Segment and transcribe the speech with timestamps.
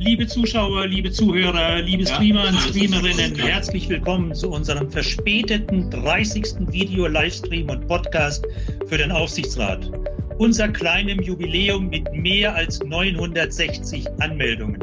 [0.00, 6.70] Liebe Zuschauer, liebe Zuhörer, liebe Streamer und Streamerinnen, herzlich willkommen zu unserem verspäteten 30.
[6.70, 8.46] Video-Livestream und Podcast
[8.86, 9.90] für den Aufsichtsrat.
[10.38, 14.78] Unser kleinem Jubiläum mit mehr als 960 Anmeldungen.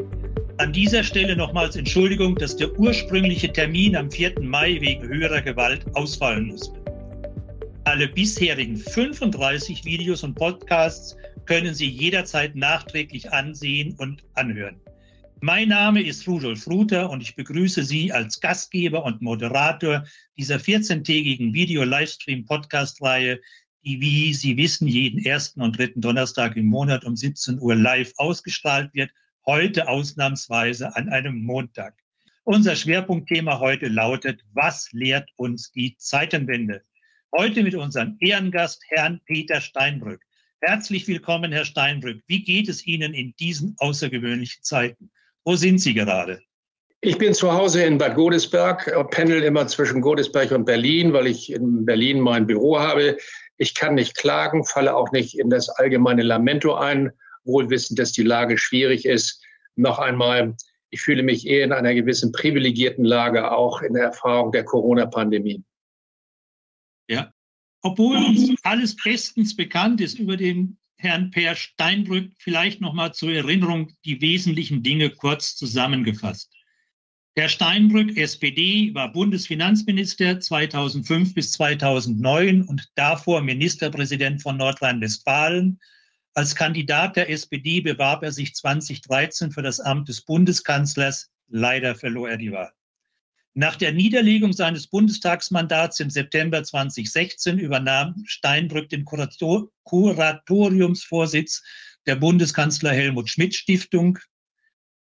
[0.58, 4.42] An dieser Stelle nochmals Entschuldigung, dass der ursprüngliche Termin am 4.
[4.42, 6.78] Mai wegen höherer Gewalt ausfallen musste.
[7.84, 14.76] Alle bisherigen 35 Videos und Podcasts können Sie jederzeit nachträglich ansehen und anhören.
[15.42, 20.06] Mein Name ist Rudolf Ruther und ich begrüße Sie als Gastgeber und Moderator
[20.38, 23.38] dieser 14-tägigen Video-Livestream-Podcast-Reihe,
[23.84, 28.14] die, wie Sie wissen, jeden ersten und dritten Donnerstag im Monat um 17 Uhr live
[28.16, 29.10] ausgestrahlt wird,
[29.44, 31.94] heute ausnahmsweise an einem Montag.
[32.44, 36.80] Unser Schwerpunktthema heute lautet, was lehrt uns die Zeitenwende?
[37.36, 40.22] Heute mit unserem Ehrengast, Herrn Peter Steinbrück.
[40.62, 42.22] Herzlich willkommen, Herr Steinbrück.
[42.26, 45.10] Wie geht es Ihnen in diesen außergewöhnlichen Zeiten?
[45.46, 46.42] Wo sind Sie gerade?
[47.00, 51.52] Ich bin zu Hause in Bad Godesberg, pendel immer zwischen Godesberg und Berlin, weil ich
[51.52, 53.16] in Berlin mein Büro habe.
[53.56, 57.12] Ich kann nicht klagen, falle auch nicht in das allgemeine Lamento ein,
[57.44, 59.40] wohl wissend, dass die Lage schwierig ist.
[59.76, 60.56] Noch einmal,
[60.90, 65.62] ich fühle mich eher in einer gewissen privilegierten Lage, auch in der Erfahrung der Corona-Pandemie.
[67.08, 67.32] Ja,
[67.82, 73.32] obwohl uns alles bestens bekannt ist über den Herrn Per Steinbrück vielleicht noch mal zur
[73.32, 76.52] Erinnerung die wesentlichen Dinge kurz zusammengefasst.
[77.38, 85.78] Herr Steinbrück, SPD, war Bundesfinanzminister 2005 bis 2009 und davor Ministerpräsident von Nordrhein-Westfalen.
[86.32, 91.30] Als Kandidat der SPD bewarb er sich 2013 für das Amt des Bundeskanzlers.
[91.48, 92.72] Leider verlor er die Wahl.
[93.58, 101.62] Nach der Niederlegung seines Bundestagsmandats im September 2016 übernahm Steinbrück den Kurator Kuratoriumsvorsitz
[102.04, 104.18] der Bundeskanzler Helmut Schmidt Stiftung.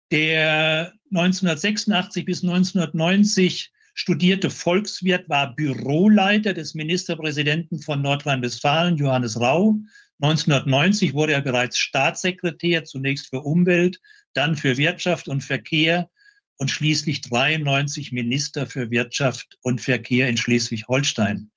[0.09, 9.75] Der 1986 bis 1990 studierte Volkswirt war Büroleiter des Ministerpräsidenten von Nordrhein-Westfalen, Johannes Rau.
[10.19, 13.99] 1990 wurde er bereits Staatssekretär, zunächst für Umwelt,
[14.33, 16.09] dann für Wirtschaft und Verkehr
[16.57, 21.49] und schließlich 93 Minister für Wirtschaft und Verkehr in Schleswig-Holstein.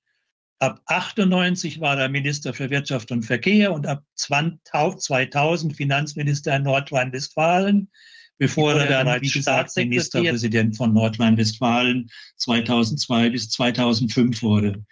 [0.59, 7.91] Ab 98 war er Minister für Wirtschaft und Verkehr und ab 2000 Finanzminister in Nordrhein-Westfalen,
[8.37, 14.83] bevor er dann als Staatsministerpräsident von Nordrhein-Westfalen 2002 bis 2005 wurde.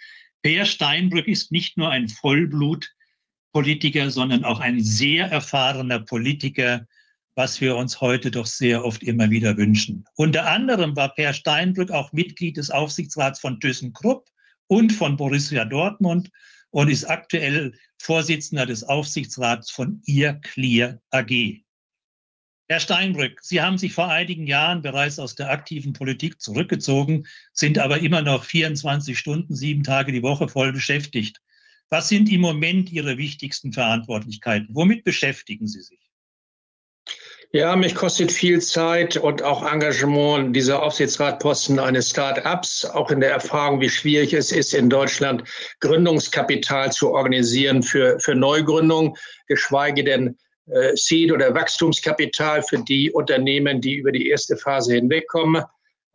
[0.44, 6.86] Per Steinbrück ist nicht nur ein Vollblutpolitiker, sondern auch ein sehr erfahrener Politiker,
[7.36, 10.06] was wir uns heute doch sehr oft immer wieder wünschen.
[10.16, 14.30] Unter anderem war Per Steinbrück auch Mitglied des Aufsichtsrats von ThyssenKrupp
[14.68, 16.30] und von Borussia Dortmund
[16.70, 21.64] und ist aktuell Vorsitzender des Aufsichtsrats von Ihr Clear AG.
[22.70, 27.78] Herr Steinbrück, Sie haben sich vor einigen Jahren bereits aus der aktiven Politik zurückgezogen, sind
[27.78, 31.42] aber immer noch 24 Stunden, sieben Tage die Woche voll beschäftigt.
[31.90, 34.70] Was sind im Moment Ihre wichtigsten Verantwortlichkeiten?
[34.72, 36.03] Womit beschäftigen Sie sich?
[37.56, 43.30] Ja, mich kostet viel Zeit und auch Engagement dieser Aufsichtsratposten eines Start-ups, auch in der
[43.30, 45.44] Erfahrung, wie schwierig es ist, in Deutschland
[45.80, 49.16] Gründungskapital zu organisieren für, für Neugründung,
[49.46, 55.64] geschweige denn äh, Seed- oder Wachstumskapital für die Unternehmen, die über die erste Phase hinwegkommen.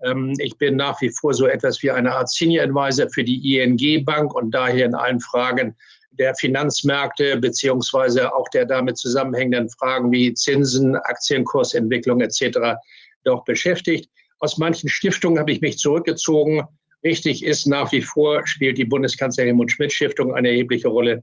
[0.02, 3.60] Ähm, ich bin nach wie vor so etwas wie eine Art Senior Advisor für die
[3.60, 5.76] ING Bank und daher in allen Fragen
[6.18, 12.78] der Finanzmärkte beziehungsweise auch der damit zusammenhängenden Fragen wie Zinsen, Aktienkursentwicklung etc.
[13.24, 14.10] doch beschäftigt.
[14.40, 16.62] Aus manchen Stiftungen habe ich mich zurückgezogen.
[17.04, 21.22] Richtig ist, nach wie vor spielt die Bundeskanzler Helmut Schmidt Stiftung eine erhebliche Rolle.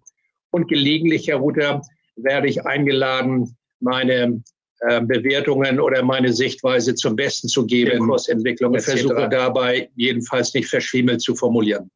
[0.51, 1.81] Und gelegentlich, Herr Ruther,
[2.15, 4.41] werde ich eingeladen, meine
[4.81, 10.67] äh, Bewertungen oder meine Sichtweise zum Besten zu geben, Kursentwicklung und versuche dabei jedenfalls nicht
[10.67, 11.89] verschiemelt zu formulieren.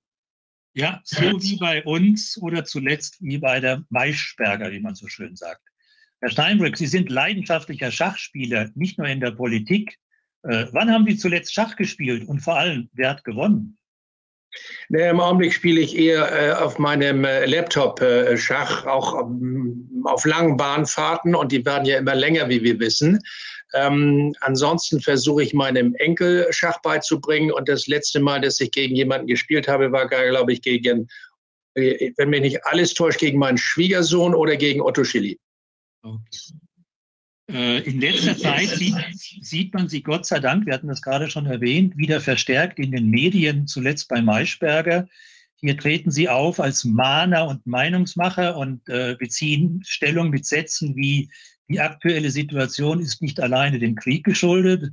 [0.74, 5.36] Ja, so wie bei uns oder zuletzt wie bei der Maischberger, wie man so schön
[5.36, 5.62] sagt.
[6.22, 9.98] Herr Steinbrück, Sie sind leidenschaftlicher Schachspieler, nicht nur in der Politik.
[10.44, 13.78] Äh, wann haben Sie zuletzt Schach gespielt und vor allem, wer hat gewonnen?
[14.90, 20.04] Nee, Im Augenblick spiele ich eher äh, auf meinem äh, Laptop äh, Schach, auch ähm,
[20.06, 23.20] auf langen Bahnfahrten und die werden ja immer länger, wie wir wissen.
[23.74, 28.96] Ähm, ansonsten versuche ich meinem Enkel Schach beizubringen und das letzte Mal, dass ich gegen
[28.96, 31.08] jemanden gespielt habe, war, glaube ich, gegen,
[31.76, 35.40] äh, wenn mich nicht alles täuscht, gegen meinen Schwiegersohn oder gegen Otto Schilly.
[36.02, 36.20] Okay.
[37.52, 38.96] Äh, in letzter Zeit sieht,
[39.42, 42.92] sieht, man sie Gott sei Dank, wir hatten das gerade schon erwähnt, wieder verstärkt in
[42.92, 45.08] den Medien, zuletzt bei Maischberger.
[45.56, 51.30] Hier treten sie auf als Mahner und Meinungsmacher und äh, beziehen Stellung mit Sätzen wie
[51.70, 54.92] die aktuelle Situation ist nicht alleine dem Krieg geschuldet.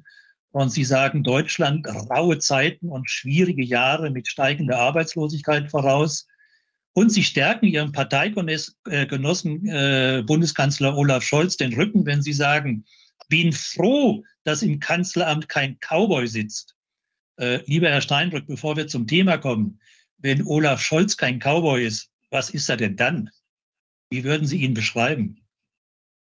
[0.50, 6.26] Und sie sagen Deutschland raue Zeiten und schwierige Jahre mit steigender Arbeitslosigkeit voraus.
[6.94, 12.86] Und sie stärken ihren Parteigenossen äh, Bundeskanzler Olaf Scholz den Rücken, wenn sie sagen,
[13.28, 16.74] bin froh, dass im Kanzleramt kein Cowboy sitzt.
[17.38, 19.78] Äh, lieber Herr Steinbrück, bevor wir zum Thema kommen,
[20.18, 23.30] wenn Olaf Scholz kein Cowboy ist, was ist er denn dann?
[24.08, 25.45] Wie würden Sie ihn beschreiben?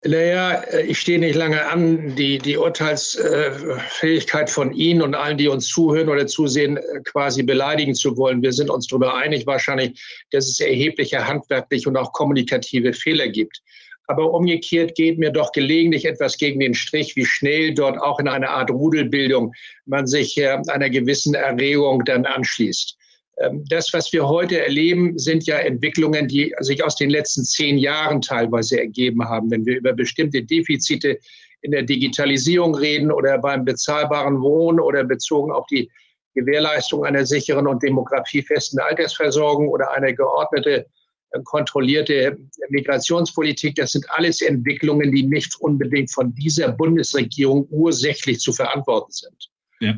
[0.05, 5.47] Naja, äh, ich stehe nicht lange an, die, die Urteilsfähigkeit von Ihnen und allen, die
[5.47, 8.41] uns zuhören oder zusehen, äh, quasi beleidigen zu wollen.
[8.41, 10.01] Wir sind uns darüber einig wahrscheinlich,
[10.31, 13.61] dass es erhebliche handwerkliche und auch kommunikative Fehler gibt.
[14.07, 18.27] Aber umgekehrt geht mir doch gelegentlich etwas gegen den Strich, wie schnell dort auch in
[18.27, 19.53] einer Art Rudelbildung
[19.85, 22.97] man sich äh, einer gewissen Erregung dann anschließt.
[23.37, 27.77] Ähm, das, was wir heute erleben, sind ja Entwicklungen, die sich aus den letzten zehn
[27.77, 29.49] Jahren teilweise ergeben haben.
[29.49, 31.17] Wenn wir über bestimmte Defizite
[31.61, 35.89] in der Digitalisierung reden oder beim bezahlbaren Wohnen oder bezogen auf die
[36.35, 40.85] Gewährleistung einer sicheren und demografiefesten Altersversorgung oder eine geordnete,
[41.31, 42.37] äh, kontrollierte
[42.69, 49.52] Migrationspolitik, das sind alles Entwicklungen, die nicht unbedingt von dieser Bundesregierung ursächlich zu verantworten sind.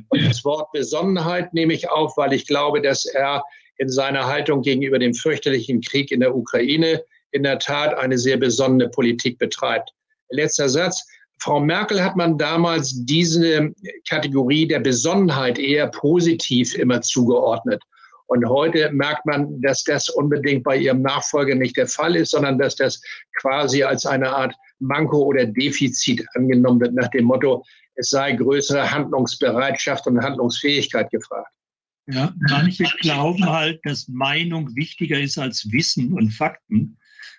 [0.10, 3.44] Und das Wort Besonnenheit nehme ich auf, weil ich glaube, dass er
[3.78, 8.38] in seiner Haltung gegenüber dem fürchterlichen Krieg in der Ukraine in der Tat eine sehr
[8.38, 9.92] besonnene Politik betreibt.
[10.30, 11.06] Letzter Satz.
[11.40, 13.74] Frau Merkel hat man damals diese
[14.08, 17.84] Kategorie der Besonnenheit eher positiv immer zugeordnet.
[18.28, 22.58] Und heute merkt man, dass das unbedingt bei ihrem Nachfolger nicht der Fall ist, sondern
[22.58, 23.02] dass das
[23.40, 27.64] quasi als eine Art Manko oder Defizit angenommen wird, nach dem Motto,
[27.96, 31.52] es sei größere Handlungsbereitschaft und Handlungsfähigkeit gefragt.
[32.08, 36.98] Ja, manche glauben halt, dass Meinung wichtiger ist als Wissen und Fakten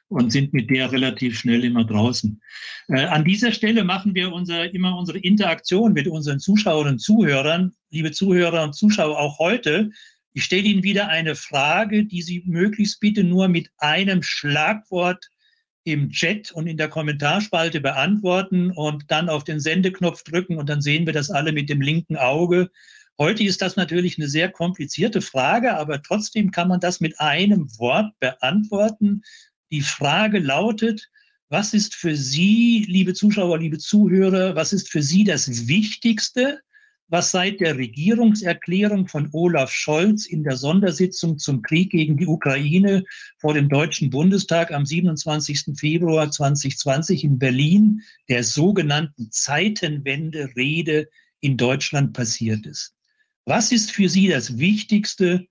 [0.09, 2.41] und sind mit der relativ schnell immer draußen.
[2.89, 7.75] Äh, an dieser Stelle machen wir unser, immer unsere Interaktion mit unseren Zuschauern und Zuhörern.
[7.91, 9.91] Liebe Zuhörer und Zuschauer, auch heute,
[10.33, 15.31] ich stelle Ihnen wieder eine Frage, die Sie möglichst bitte nur mit einem Schlagwort
[15.87, 20.83] im Chat und in der Kommentarspalte beantworten und dann auf den Sendeknopf drücken und dann
[20.83, 22.71] sehen wir das alle mit dem linken Auge.
[23.19, 27.69] Heute ist das natürlich eine sehr komplizierte Frage, aber trotzdem kann man das mit einem
[27.79, 29.23] Wort beantworten.
[29.71, 31.09] Die Frage lautet,
[31.51, 36.61] was ist für Sie, liebe Zuschauer, liebe Zuhörer, was ist für Sie das Wichtigste
[37.09, 43.05] was seit der Regierungserklärung von Olaf Scholz in der Sondersitzung zum Krieg gegen die Ukraine
[43.39, 45.79] vor dem Deutschen Bundestag am 27.
[45.79, 51.09] Februar 2020 in Berlin der sogenannten Zeitenwende-Rede
[51.41, 52.95] in Deutschland passiert ist.
[53.45, 55.47] Was ist für Sie das Wichtigste,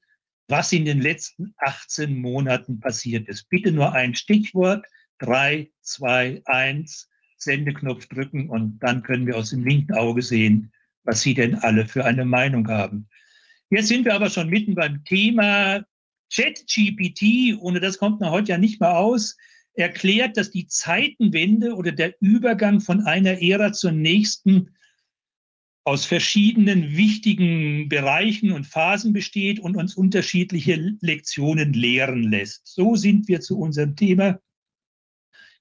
[0.49, 3.47] was in den letzten 18 Monaten passiert ist?
[3.49, 4.85] Bitte nur ein Stichwort.
[5.19, 7.07] Drei, zwei, eins.
[7.37, 10.71] Sendeknopf drücken und dann können wir aus dem linken Auge sehen,
[11.05, 13.07] was Sie denn alle für eine Meinung haben.
[13.69, 15.83] Jetzt sind wir aber schon mitten beim Thema
[16.33, 19.37] ChatGPT, ohne das kommt man heute ja nicht mehr aus,
[19.73, 24.75] erklärt, dass die Zeitenwende oder der Übergang von einer Ära zur nächsten
[25.83, 32.65] aus verschiedenen wichtigen Bereichen und Phasen besteht und uns unterschiedliche Lektionen lehren lässt.
[32.65, 34.39] So sind wir zu unserem Thema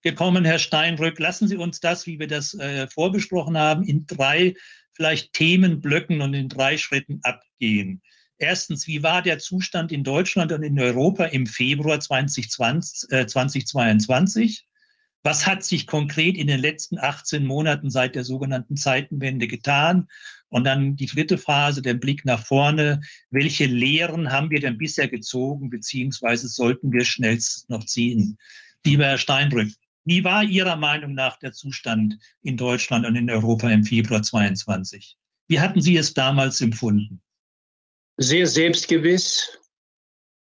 [0.00, 1.18] gekommen, Herr Steinrück.
[1.18, 4.54] Lassen Sie uns das, wie wir das äh, vorbesprochen haben, in drei
[4.94, 8.02] vielleicht Themenblöcken und in drei Schritten abgehen.
[8.38, 14.66] Erstens, wie war der Zustand in Deutschland und in Europa im Februar 2020, äh, 2022?
[15.22, 20.08] Was hat sich konkret in den letzten 18 Monaten seit der sogenannten Zeitenwende getan?
[20.50, 23.00] Und dann die dritte Phase, der Blick nach vorne.
[23.30, 28.36] Welche Lehren haben wir denn bisher gezogen, beziehungsweise sollten wir schnellstens noch ziehen?
[28.84, 29.70] Lieber Herr Steinbrück,
[30.04, 35.16] wie war Ihrer Meinung nach der Zustand in Deutschland und in Europa im Februar 22?
[35.48, 37.20] Wie hatten Sie es damals empfunden?
[38.16, 39.58] Sehr selbstgewiss,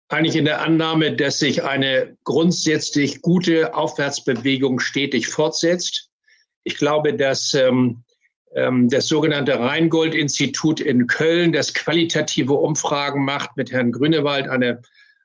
[0.10, 6.10] eigentlich in der Annahme, dass sich eine grundsätzlich gute Aufwärtsbewegung stetig fortsetzt.
[6.64, 8.04] Ich glaube, dass ähm,
[8.56, 14.82] ähm, das sogenannte Rheingold-Institut in Köln, das qualitative Umfragen macht mit Herrn Grünewald, eine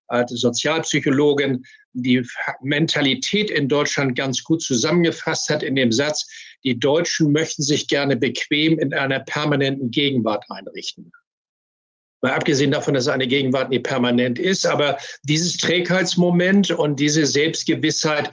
[0.08, 2.26] Art Sozialpsychologin, die
[2.62, 6.26] Mentalität in Deutschland ganz gut zusammengefasst hat in dem Satz,
[6.64, 11.12] die Deutschen möchten sich gerne bequem in einer permanenten Gegenwart einrichten.
[12.20, 18.32] Mal abgesehen davon, dass eine Gegenwart nie permanent ist, aber dieses Trägheitsmoment und diese Selbstgewissheit,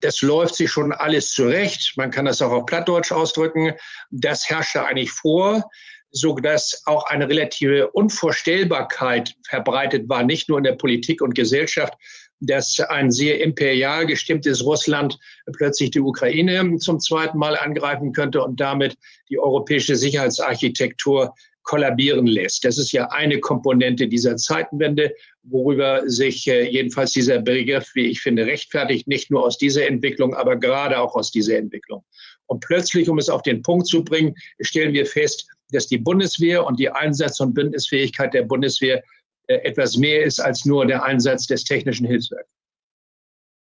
[0.00, 1.92] das läuft sich schon alles zurecht.
[1.96, 3.74] Man kann das auch auf Plattdeutsch ausdrücken.
[4.10, 5.68] Das herrscht da eigentlich vor,
[6.14, 11.94] so dass auch eine relative Unvorstellbarkeit verbreitet war, nicht nur in der Politik und Gesellschaft,
[12.40, 15.18] dass ein sehr imperial gestimmtes Russland
[15.56, 18.96] plötzlich die Ukraine zum zweiten Mal angreifen könnte und damit
[19.28, 22.64] die europäische Sicherheitsarchitektur kollabieren lässt.
[22.64, 28.20] Das ist ja eine Komponente dieser Zeitenwende, worüber sich äh, jedenfalls dieser Begriff, wie ich
[28.20, 32.04] finde, rechtfertigt, nicht nur aus dieser Entwicklung, aber gerade auch aus dieser Entwicklung.
[32.46, 36.64] Und plötzlich, um es auf den Punkt zu bringen, stellen wir fest, dass die Bundeswehr
[36.64, 39.02] und die Einsatz- und Bündnisfähigkeit der Bundeswehr
[39.46, 42.48] äh, etwas mehr ist als nur der Einsatz des technischen Hilfswerks.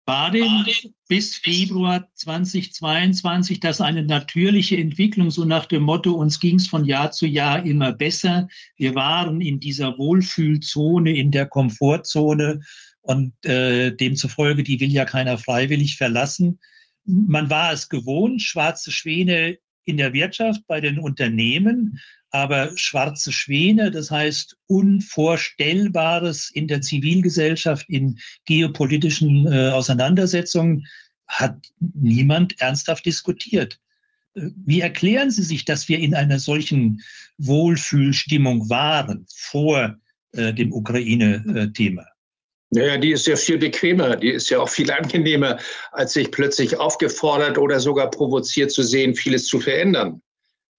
[0.09, 0.65] War denn
[1.07, 6.83] bis Februar 2022 das eine natürliche Entwicklung, so nach dem Motto, uns ging es von
[6.83, 8.47] Jahr zu Jahr immer besser.
[8.75, 12.61] Wir waren in dieser Wohlfühlzone, in der Komfortzone
[13.01, 16.59] und äh, demzufolge, die will ja keiner freiwillig verlassen.
[17.05, 21.99] Man war es gewohnt, schwarze Schwäne in der Wirtschaft, bei den Unternehmen,
[22.31, 30.85] aber schwarze Schwäne, das heißt Unvorstellbares in der Zivilgesellschaft, in geopolitischen äh, Auseinandersetzungen,
[31.27, 33.79] hat niemand ernsthaft diskutiert.
[34.35, 37.01] Äh, wie erklären Sie sich, dass wir in einer solchen
[37.37, 39.97] Wohlfühlstimmung waren vor
[40.33, 42.05] äh, dem Ukraine-Thema?
[42.71, 45.57] Naja, die ist ja viel bequemer, die ist ja auch viel angenehmer,
[45.91, 50.21] als sich plötzlich aufgefordert oder sogar provoziert zu sehen, vieles zu verändern.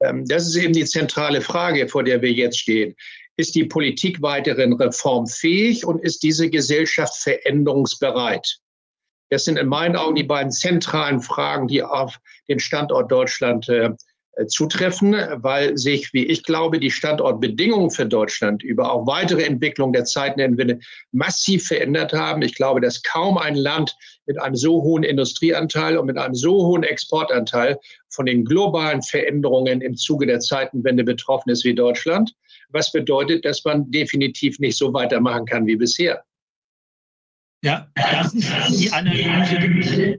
[0.01, 2.95] Ähm, das ist eben die zentrale Frage, vor der wir jetzt stehen.
[3.37, 8.59] Ist die Politik weiterhin reformfähig und ist diese Gesellschaft veränderungsbereit?
[9.31, 12.19] Das sind in meinen Augen die beiden zentralen Fragen, die auf
[12.49, 13.91] den Standort Deutschland äh,
[14.47, 20.05] zutreffen, weil sich, wie ich glaube, die Standortbedingungen für Deutschland über auch weitere Entwicklung der
[20.05, 20.79] Zeitenwende
[21.13, 22.43] massiv verändert haben.
[22.43, 23.97] Ich glaube, dass kaum ein Land
[24.27, 29.81] mit einem so hohen Industrieanteil und mit einem so hohen Exportanteil von den globalen Veränderungen
[29.81, 32.33] im Zuge der Zeitenwende betroffen ist wie Deutschland.
[32.71, 36.23] Was bedeutet, dass man definitiv nicht so weitermachen kann wie bisher.
[37.63, 40.19] Ja, das ist die Analyse,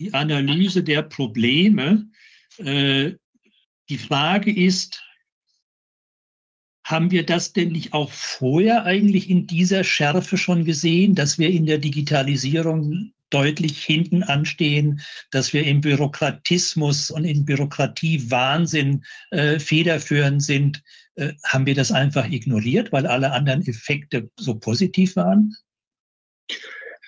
[0.00, 2.06] die Analyse der Probleme.
[3.88, 5.02] Die Frage ist,
[6.84, 11.50] haben wir das denn nicht auch vorher eigentlich in dieser Schärfe schon gesehen, dass wir
[11.50, 20.42] in der Digitalisierung deutlich hinten anstehen, dass wir im Bürokratismus und in Bürokratiewahnsinn äh, federführend
[20.42, 20.82] sind?
[21.16, 25.54] Äh, haben wir das einfach ignoriert, weil alle anderen Effekte so positiv waren?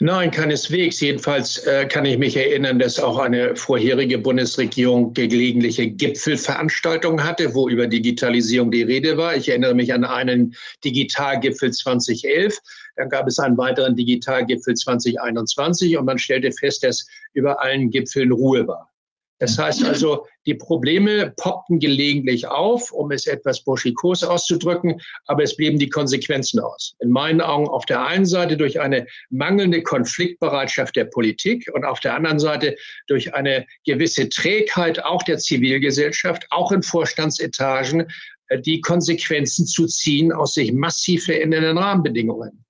[0.02, 0.98] Nein, keineswegs.
[1.00, 7.68] Jedenfalls äh, kann ich mich erinnern, dass auch eine vorherige Bundesregierung gelegentliche Gipfelveranstaltungen hatte, wo
[7.68, 9.36] über Digitalisierung die Rede war.
[9.36, 12.58] Ich erinnere mich an einen Digitalgipfel 2011.
[12.96, 18.32] Dann gab es einen weiteren Digitalgipfel 2021 und man stellte fest, dass über allen Gipfeln
[18.32, 18.90] Ruhe war.
[19.40, 25.56] Das heißt also, die Probleme poppten gelegentlich auf, um es etwas burschikos auszudrücken, aber es
[25.56, 26.94] blieben die Konsequenzen aus.
[27.00, 32.00] In meinen Augen auf der einen Seite durch eine mangelnde Konfliktbereitschaft der Politik und auf
[32.00, 38.08] der anderen Seite durch eine gewisse Trägheit auch der Zivilgesellschaft, auch in Vorstandsetagen,
[38.48, 42.62] äh, die Konsequenzen zu ziehen aus sich massiv verändernden Rahmenbedingungen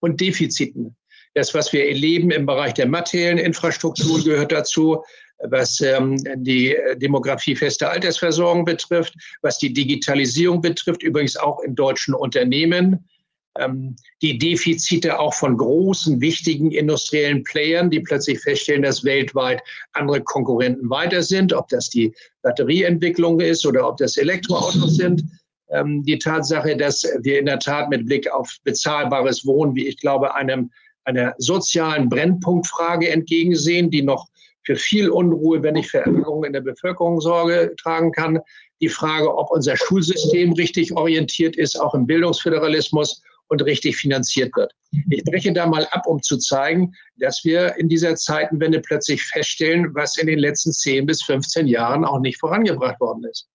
[0.00, 0.96] und Defiziten.
[1.34, 5.02] Das, was wir erleben im Bereich der materiellen Infrastruktur, gehört dazu
[5.50, 13.08] was ähm, die demografiefeste Altersversorgung betrifft, was die Digitalisierung betrifft, übrigens auch in deutschen Unternehmen.
[13.56, 20.22] Ähm, die Defizite auch von großen, wichtigen industriellen Playern, die plötzlich feststellen, dass weltweit andere
[20.22, 25.24] Konkurrenten weiter sind, ob das die Batterieentwicklung ist oder ob das Elektroautos sind.
[25.70, 29.98] Ähm, die Tatsache, dass wir in der Tat mit Blick auf bezahlbares Wohnen, wie ich
[29.98, 30.70] glaube, einem
[31.04, 34.26] einer sozialen Brennpunktfrage entgegensehen, die noch
[34.64, 38.40] für viel Unruhe, wenn ich Veränderungen in der Bevölkerung Sorge tragen kann.
[38.80, 44.72] Die Frage, ob unser Schulsystem richtig orientiert ist, auch im Bildungsföderalismus und richtig finanziert wird.
[45.10, 49.94] Ich breche da mal ab, um zu zeigen, dass wir in dieser Zeitenwende plötzlich feststellen,
[49.94, 53.48] was in den letzten 10 bis 15 Jahren auch nicht vorangebracht worden ist.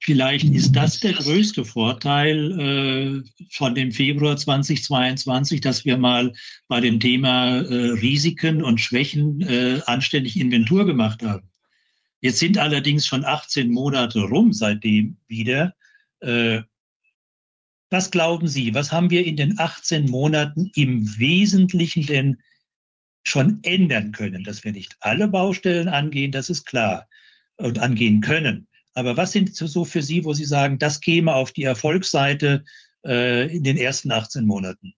[0.00, 6.32] Vielleicht ist das der größte Vorteil äh, von dem Februar 2022, dass wir mal
[6.68, 11.48] bei dem Thema äh, Risiken und Schwächen äh, anständig Inventur gemacht haben.
[12.20, 15.74] Jetzt sind allerdings schon 18 Monate rum seitdem wieder.
[16.20, 16.62] Äh,
[17.90, 22.38] was glauben Sie, was haben wir in den 18 Monaten im Wesentlichen denn
[23.24, 24.44] schon ändern können?
[24.44, 27.08] Dass wir nicht alle Baustellen angehen, das ist klar
[27.56, 28.67] und angehen können.
[28.98, 32.64] Aber was sind so für Sie, wo Sie sagen, das käme auf die Erfolgsseite
[33.06, 34.92] äh, in den ersten 18 Monaten?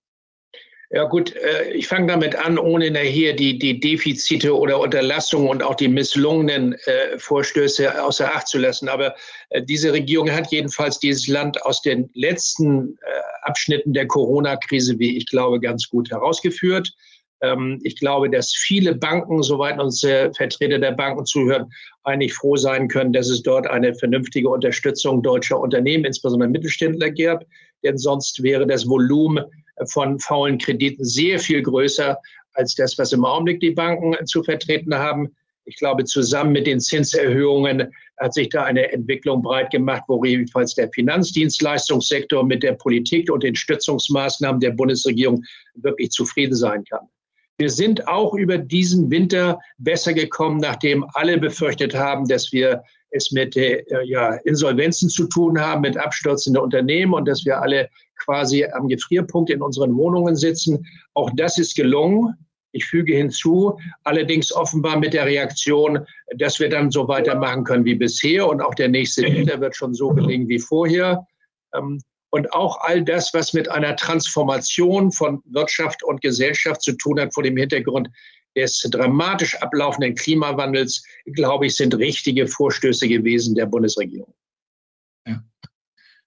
[0.89, 5.63] Ja gut, äh, ich fange damit an, ohne nachher die, die Defizite oder Unterlassungen und
[5.63, 8.89] auch die misslungenen äh, Vorstöße außer Acht zu lassen.
[8.89, 9.15] Aber
[9.51, 15.19] äh, diese Regierung hat jedenfalls dieses Land aus den letzten äh, Abschnitten der Corona-Krise, wie
[15.19, 16.91] ich glaube, ganz gut herausgeführt.
[17.43, 21.71] Ähm, ich glaube, dass viele Banken, soweit uns Vertreter der Banken zuhören,
[22.05, 27.45] eigentlich froh sein können, dass es dort eine vernünftige Unterstützung deutscher Unternehmen, insbesondere Mittelständler, gab.
[27.83, 29.45] Denn sonst wäre das Volumen
[29.87, 32.19] von faulen Krediten sehr viel größer
[32.55, 35.35] als das, was im Augenblick die Banken zu vertreten haben.
[35.65, 40.75] Ich glaube, zusammen mit den Zinserhöhungen hat sich da eine Entwicklung breit gemacht, wo jedenfalls
[40.75, 45.43] der Finanzdienstleistungssektor mit der Politik und den Stützungsmaßnahmen der Bundesregierung
[45.75, 47.09] wirklich zufrieden sein kann.
[47.61, 53.33] Wir sind auch über diesen Winter besser gekommen, nachdem alle befürchtet haben, dass wir es
[53.33, 57.91] mit äh, ja, Insolvenzen zu tun haben, mit abstürzenden Unternehmen und dass wir alle
[58.25, 60.87] quasi am Gefrierpunkt in unseren Wohnungen sitzen.
[61.13, 62.35] Auch das ist gelungen.
[62.73, 65.99] Ich füge hinzu, allerdings offenbar mit der Reaktion,
[66.39, 69.93] dass wir dann so weitermachen können wie bisher und auch der nächste Winter wird schon
[69.93, 71.27] so gelingen wie vorher.
[71.75, 77.21] Ähm, und auch all das, was mit einer Transformation von Wirtschaft und Gesellschaft zu tun
[77.21, 78.09] hat, vor dem Hintergrund
[78.57, 84.35] des dramatisch ablaufenden Klimawandels, glaube ich, sind richtige Vorstöße gewesen der Bundesregierung.
[85.27, 85.43] Ja.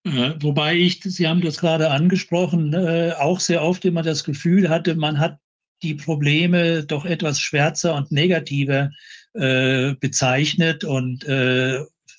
[0.06, 4.70] Äh, wobei ich, Sie haben das gerade angesprochen, äh, auch sehr oft immer das Gefühl
[4.70, 5.38] hatte, man hat
[5.82, 8.90] die Probleme doch etwas schwärzer und negativer
[9.34, 11.26] äh, bezeichnet und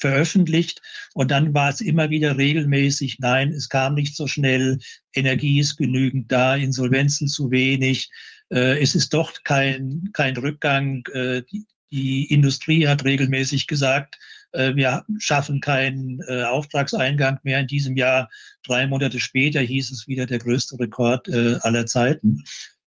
[0.01, 0.81] veröffentlicht.
[1.15, 4.79] Und dann war es immer wieder regelmäßig, nein, es kam nicht so schnell,
[5.15, 8.11] Energie ist genügend da, Insolvenzen zu wenig,
[8.51, 11.05] äh, es ist doch kein, kein Rückgang.
[11.13, 14.19] Äh, die, die Industrie hat regelmäßig gesagt,
[14.53, 18.31] äh, wir schaffen keinen äh, Auftragseingang mehr in diesem Jahr.
[18.65, 22.43] Drei Monate später hieß es wieder der größte Rekord äh, aller Zeiten.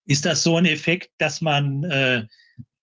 [0.05, 2.25] Ist das so ein Effekt, dass man äh,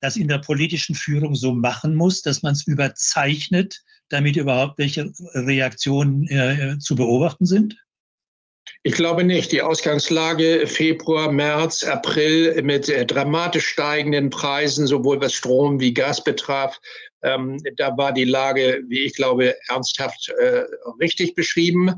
[0.00, 5.12] das in der politischen Führung so machen muss, dass man es überzeichnet, damit überhaupt welche
[5.34, 7.76] Reaktionen äh, zu beobachten sind?
[8.84, 9.52] Ich glaube nicht.
[9.52, 16.22] Die Ausgangslage Februar, März, April mit äh, dramatisch steigenden Preisen, sowohl was Strom wie Gas
[16.22, 16.80] betraf,
[17.22, 20.64] ähm, da war die Lage, wie ich glaube, ernsthaft äh,
[21.00, 21.94] richtig beschrieben.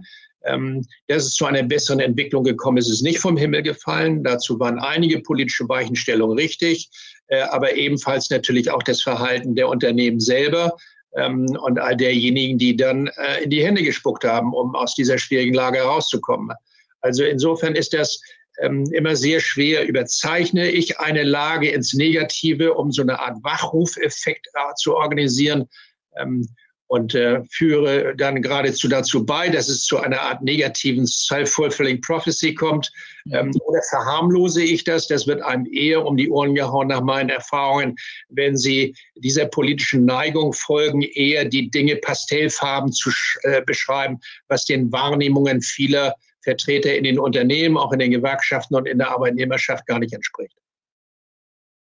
[0.46, 4.22] Ähm, dass es zu einer besseren Entwicklung gekommen ist, ist nicht vom Himmel gefallen.
[4.22, 6.90] Dazu waren einige politische Weichenstellungen richtig,
[7.28, 10.76] äh, aber ebenfalls natürlich auch das Verhalten der Unternehmen selber
[11.16, 15.18] ähm, und all derjenigen, die dann äh, in die Hände gespuckt haben, um aus dieser
[15.18, 16.54] schwierigen Lage herauszukommen.
[17.00, 18.20] Also insofern ist das
[18.60, 19.86] ähm, immer sehr schwer.
[19.86, 25.68] Überzeichne ich eine Lage ins Negative, um so eine Art Wachrufeffekt äh, zu organisieren
[26.16, 26.48] ähm,
[26.88, 32.54] und äh, führe dann geradezu dazu bei, dass es zu einer Art negativen Self-Fulfilling Prophecy
[32.54, 32.92] kommt.
[33.32, 35.08] Ähm, oder verharmlose ich das?
[35.08, 37.96] Das wird einem eher um die Ohren gehauen nach meinen Erfahrungen,
[38.28, 43.10] wenn Sie dieser politischen Neigung folgen, eher die Dinge pastellfarben zu
[43.42, 48.86] äh, beschreiben, was den Wahrnehmungen vieler Vertreter in den Unternehmen, auch in den Gewerkschaften und
[48.86, 50.56] in der Arbeitnehmerschaft gar nicht entspricht.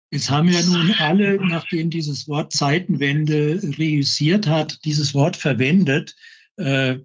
[0.10, 6.16] Es haben ja nun alle, nachdem dieses Wort Zeitenwende reüssiert hat, dieses Wort verwendet.
[6.56, 6.98] Äh,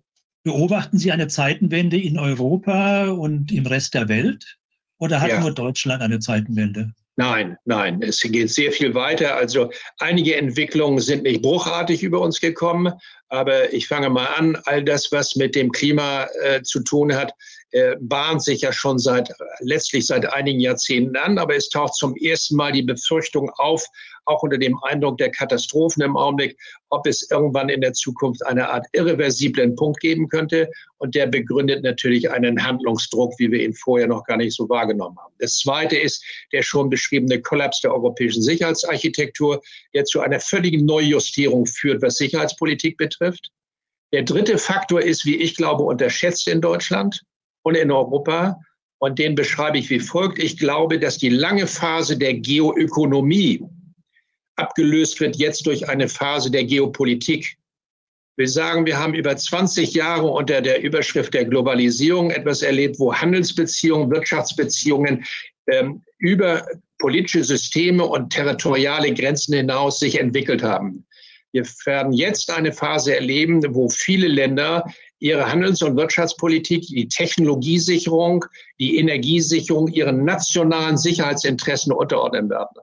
[0.45, 4.57] beobachten Sie eine Zeitenwende in Europa und im Rest der Welt?
[4.99, 5.41] Oder hat ja.
[5.41, 6.93] nur Deutschland eine Zeitenwende?
[7.17, 9.37] Nein, nein, es geht sehr viel weiter.
[9.37, 12.93] Also einige Entwicklungen sind nicht bruchartig über uns gekommen,
[13.29, 17.33] aber ich fange mal an, all das, was mit dem Klima äh, zu tun hat,
[17.73, 22.15] äh, bahnt sich ja schon seit letztlich seit einigen Jahrzehnten an, aber es taucht zum
[22.17, 23.85] ersten Mal die Befürchtung auf,
[24.27, 26.57] auch unter dem Eindruck der Katastrophen im Augenblick,
[26.91, 30.71] ob es irgendwann in der Zukunft eine Art irreversiblen Punkt geben könnte.
[30.99, 35.17] Und der begründet natürlich einen Handlungsdruck, wie wir ihn vorher noch gar nicht so wahrgenommen
[35.19, 35.33] haben.
[35.39, 39.63] Das Zweite ist der schon beschriebene Kollaps der europäischen Sicherheitsarchitektur,
[39.95, 43.51] der zu einer völligen Neujustierung führt, was Sicherheitspolitik betrifft.
[44.13, 47.23] Der dritte Faktor ist, wie ich glaube, unterschätzt in Deutschland
[47.63, 48.61] und in Europa.
[48.99, 50.39] Und den beschreibe ich wie folgt.
[50.39, 53.65] Ich glaube, dass die lange Phase der Geoökonomie
[54.57, 57.57] abgelöst wird jetzt durch eine Phase der Geopolitik.
[58.37, 63.13] Wir sagen, wir haben über 20 Jahre unter der Überschrift der Globalisierung etwas erlebt, wo
[63.15, 65.25] Handelsbeziehungen, Wirtschaftsbeziehungen
[65.67, 66.67] ähm, über
[66.99, 71.05] politische Systeme und territoriale Grenzen hinaus sich entwickelt haben.
[71.53, 74.87] Wir werden jetzt eine Phase erleben, wo viele Länder
[75.23, 78.45] ihre Handels- und Wirtschaftspolitik, die Technologiesicherung,
[78.81, 82.81] die Energiesicherung ihren nationalen Sicherheitsinteressen unterordnen werden.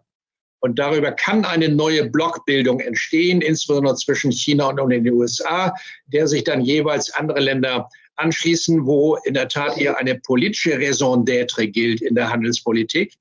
[0.61, 5.73] Und darüber kann eine neue Blockbildung entstehen, insbesondere zwischen China und den USA,
[6.07, 11.25] der sich dann jeweils andere Länder anschließen, wo in der Tat eher eine politische Raison
[11.25, 13.15] d'être gilt in der Handelspolitik.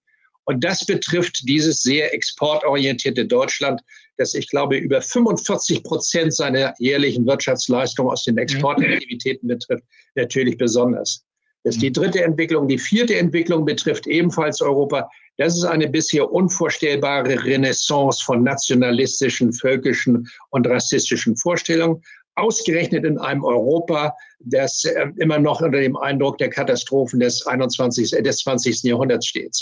[0.45, 3.81] Und das betrifft dieses sehr exportorientierte Deutschland,
[4.19, 8.43] das ich glaube über 45 Prozent seiner jährlichen Wirtschaftsleistung aus den mhm.
[8.43, 11.25] Exportaktivitäten betrifft, natürlich besonders.
[11.65, 11.95] Das ist die mhm.
[11.95, 12.69] dritte Entwicklung.
[12.69, 15.09] Die vierte Entwicklung betrifft ebenfalls Europa.
[15.39, 22.03] Das ist eine bisher unvorstellbare Renaissance von nationalistischen, völkischen und rassistischen Vorstellungen
[22.39, 28.13] ausgerechnet in einem Europa, das äh, immer noch unter dem Eindruck der Katastrophen des 21.
[28.13, 28.85] Äh, des 20.
[28.85, 29.57] Jahrhunderts steht.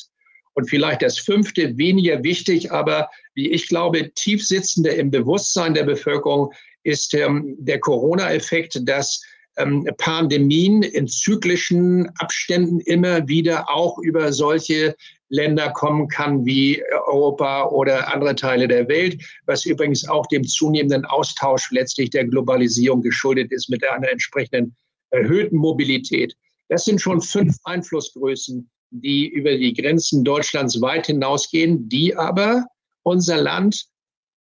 [0.54, 6.52] Und vielleicht das fünfte, weniger wichtig, aber wie ich glaube, tiefsitzender im Bewusstsein der Bevölkerung
[6.82, 9.22] ist ähm, der Corona-Effekt, dass
[9.58, 14.96] ähm, Pandemien in zyklischen Abständen immer wieder auch über solche
[15.28, 21.04] Länder kommen kann wie Europa oder andere Teile der Welt, was übrigens auch dem zunehmenden
[21.04, 24.74] Austausch letztlich der Globalisierung geschuldet ist mit einer entsprechenden
[25.10, 26.34] erhöhten Mobilität.
[26.68, 32.64] Das sind schon fünf Einflussgrößen, die über die Grenzen Deutschlands weit hinausgehen, die aber
[33.06, 33.86] unser Land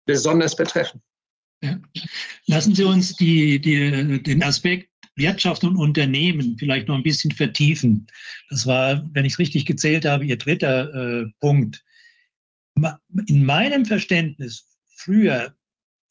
[0.05, 1.01] besonders betreffen.
[1.63, 1.79] Ja.
[2.47, 8.07] Lassen Sie uns die, die, den Aspekt Wirtschaft und Unternehmen vielleicht noch ein bisschen vertiefen.
[8.49, 11.83] Das war, wenn ich es richtig gezählt habe, Ihr dritter äh, Punkt.
[13.27, 15.53] In meinem Verständnis früher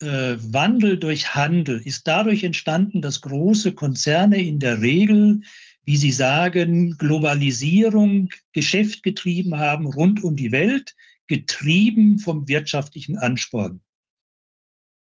[0.00, 5.40] äh, Wandel durch Handel ist dadurch entstanden, dass große Konzerne in der Regel,
[5.84, 10.94] wie Sie sagen, Globalisierung, Geschäft getrieben haben rund um die Welt,
[11.28, 13.80] getrieben vom wirtschaftlichen Ansporn.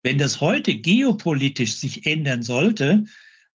[0.03, 3.05] Wenn das heute geopolitisch sich ändern sollte,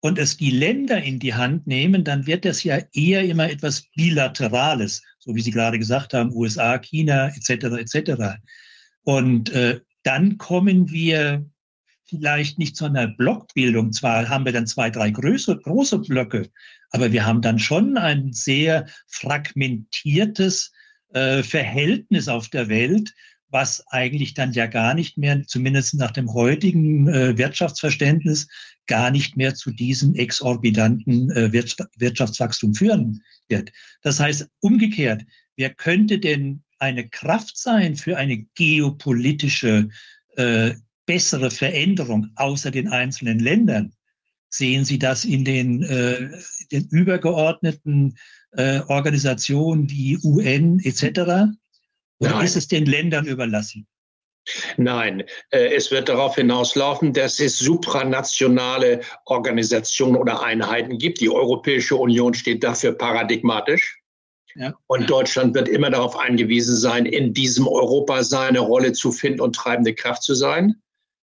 [0.02, 3.82] und es die Länder in die Hand nehmen, dann wird das ja eher immer etwas
[3.94, 7.50] Bilaterales, so wie Sie gerade gesagt haben, USA, China etc.
[7.78, 8.12] etc.
[9.04, 11.48] Und äh, dann kommen wir
[12.04, 13.92] vielleicht nicht zu einer Blockbildung.
[13.92, 16.50] Zwar haben wir dann zwei, drei große, große Blöcke,
[16.90, 20.72] aber wir haben dann schon ein sehr fragmentiertes
[21.14, 23.12] äh, Verhältnis auf der Welt,
[23.52, 28.48] was eigentlich dann ja gar nicht mehr, zumindest nach dem heutigen äh, Wirtschaftsverständnis,
[28.86, 33.70] gar nicht mehr zu diesem exorbitanten äh, Wirtschaftswachstum führen wird.
[34.02, 35.22] Das heißt, umgekehrt,
[35.56, 39.88] wer könnte denn eine Kraft sein für eine geopolitische
[40.36, 40.72] äh,
[41.06, 43.92] bessere Veränderung außer den einzelnen Ländern?
[44.54, 46.28] Sehen Sie das in den, äh,
[46.70, 48.18] den übergeordneten
[48.52, 51.20] äh, Organisationen wie UN etc.?
[51.20, 51.56] Oder
[52.18, 52.44] Nein.
[52.44, 53.86] ist es den Ländern überlassen?
[54.76, 61.20] Nein, äh, es wird darauf hinauslaufen, dass es supranationale Organisationen oder Einheiten gibt.
[61.20, 64.00] Die Europäische Union steht dafür paradigmatisch.
[64.54, 64.74] Ja.
[64.86, 69.56] Und Deutschland wird immer darauf angewiesen sein, in diesem Europa seine Rolle zu finden und
[69.56, 70.74] treibende Kraft zu sein.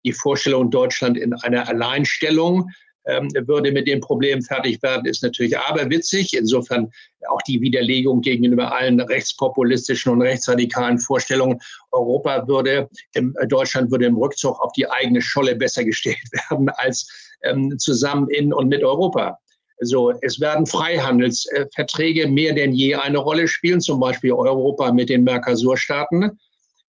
[0.05, 2.71] Die Vorstellung, Deutschland in einer Alleinstellung
[3.07, 6.35] ähm, würde mit dem Problem fertig werden, ist natürlich aberwitzig.
[6.35, 6.91] Insofern
[7.29, 11.59] auch die Widerlegung gegenüber allen rechtspopulistischen und rechtsradikalen Vorstellungen.
[11.91, 16.17] Europa würde, im, äh, Deutschland würde im Rückzug auf die eigene Scholle besser gestellt
[16.49, 17.09] werden als
[17.43, 19.37] ähm, zusammen in und mit Europa.
[19.79, 25.23] So, es werden Freihandelsverträge mehr denn je eine Rolle spielen, zum Beispiel Europa mit den
[25.23, 26.39] Mercosur-Staaten.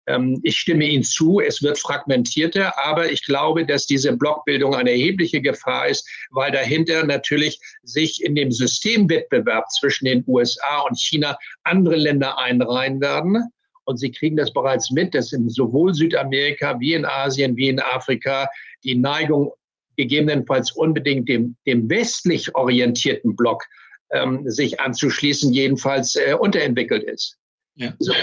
[0.08, 4.92] Ähm, ich stimme Ihnen zu, es wird fragmentierter, aber ich glaube, dass diese Blockbildung eine
[4.92, 11.38] erhebliche Gefahr ist, weil dahinter natürlich sich in dem Systemwettbewerb zwischen den USA und China
[11.64, 13.44] andere Länder einreihen werden.
[13.86, 17.80] Und Sie kriegen das bereits mit, dass in sowohl Südamerika wie in Asien wie in
[17.80, 18.48] Afrika
[18.84, 19.52] die Neigung
[19.98, 23.64] gegebenenfalls unbedingt dem, dem westlich orientierten Block
[24.12, 27.38] ähm, sich anzuschließen, jedenfalls äh, unterentwickelt ist.
[27.76, 27.94] Ja.
[28.00, 28.14] So.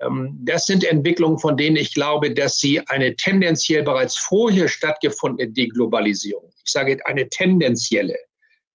[0.00, 5.50] Ähm, das sind Entwicklungen, von denen ich glaube, dass sie eine tendenziell bereits vorher stattgefundene
[5.50, 8.16] Deglobalisierung, ich sage eine tendenzielle,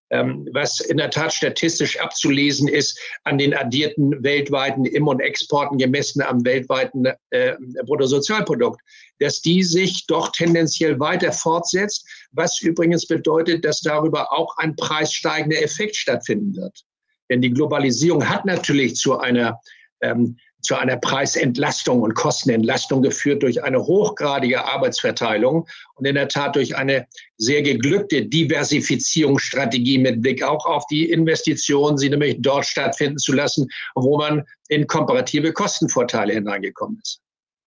[0.09, 5.77] ähm, was in der Tat statistisch abzulesen ist an den addierten weltweiten Im- und Exporten
[5.77, 7.55] gemessen am weltweiten äh,
[7.85, 8.79] Bruttosozialprodukt,
[9.19, 15.61] dass die sich doch tendenziell weiter fortsetzt, was übrigens bedeutet, dass darüber auch ein preissteigender
[15.61, 16.83] Effekt stattfinden wird.
[17.29, 19.59] Denn die Globalisierung hat natürlich zu einer
[20.01, 26.55] ähm, zu einer Preisentlastung und Kostenentlastung geführt durch eine hochgradige Arbeitsverteilung und in der Tat
[26.55, 27.05] durch eine
[27.37, 33.67] sehr geglückte Diversifizierungsstrategie mit Blick auch auf die Investitionen, sie nämlich dort stattfinden zu lassen,
[33.95, 37.21] wo man in komparative Kostenvorteile hineingekommen ist.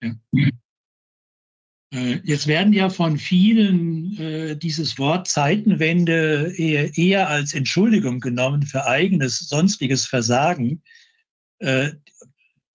[0.02, 0.49] Ja.
[1.91, 8.63] Äh, jetzt werden ja von vielen äh, dieses Wort Zeitenwende eher, eher, als Entschuldigung genommen
[8.63, 10.82] für eigenes sonstiges Versagen.
[11.60, 11.91] Äh,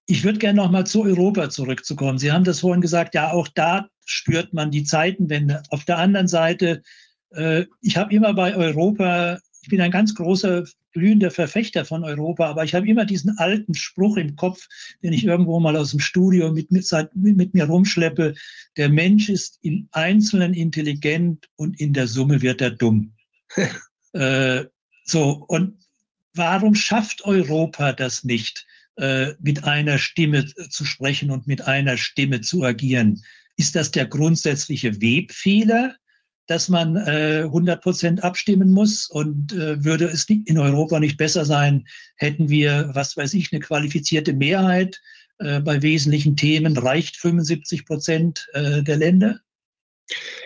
[0.06, 2.18] ich würde gerne noch mal zu Europa zurückzukommen.
[2.18, 5.62] Sie haben das vorhin gesagt, ja, auch da spürt man die Zeitenwende.
[5.70, 6.82] Auf der anderen Seite,
[7.30, 12.50] äh, ich habe immer bei Europa ich bin ein ganz großer glühender Verfechter von Europa,
[12.50, 14.68] aber ich habe immer diesen alten Spruch im Kopf,
[15.02, 18.34] den ich irgendwo mal aus dem Studio mit, mit, mit mir rumschleppe.
[18.76, 23.14] Der Mensch ist im Einzelnen intelligent und in der Summe wird er dumm.
[24.12, 24.64] äh,
[25.04, 25.78] so, und
[26.34, 28.66] warum schafft Europa das nicht,
[29.40, 33.20] mit einer Stimme zu sprechen und mit einer Stimme zu agieren?
[33.56, 35.96] Ist das der grundsätzliche Webfehler?
[36.46, 41.44] dass man äh, 100 Prozent abstimmen muss und äh, würde es in Europa nicht besser
[41.44, 45.00] sein, hätten wir, was weiß ich, eine qualifizierte Mehrheit
[45.38, 49.40] äh, bei wesentlichen Themen, reicht 75 Prozent äh, der Länder?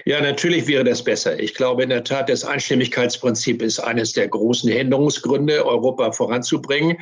[0.04, 1.38] Ja, natürlich wäre das besser.
[1.40, 6.96] Ich glaube in der Tat, das Einstimmigkeitsprinzip ist eines der großen Hinderungsgründe, Europa voranzubringen.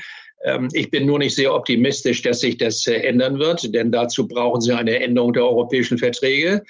[0.47, 4.27] Ähm, ich bin nur nicht sehr optimistisch, dass sich das äh, ändern wird, denn dazu
[4.27, 6.63] brauchen Sie eine Änderung der europäischen Verträge.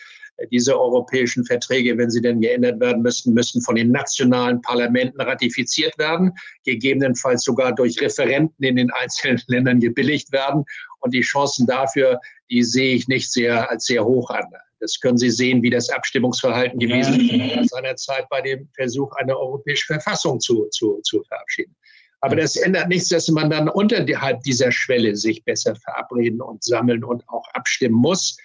[0.51, 5.97] Diese europäischen Verträge, wenn sie denn geändert werden müssen, müssen von den nationalen Parlamenten ratifiziert
[5.99, 6.31] werden,
[6.67, 10.63] gegebenenfalls sogar durch Referenten in den einzelnen Ländern gebilligt werden.
[11.01, 14.45] Und die Chancen dafür, die sehe ich nicht sehr als sehr hoch an.
[14.81, 19.87] Das können Sie sehen, wie das Abstimmungsverhalten gewesen ist seinerzeit bei dem Versuch, eine europäische
[19.87, 21.75] Verfassung zu, zu, zu verabschieden.
[22.21, 27.05] Aber das ändert nichts, dass man dann unterhalb dieser Schwelle sich besser verabreden und sammeln
[27.05, 28.37] und auch abstimmen muss.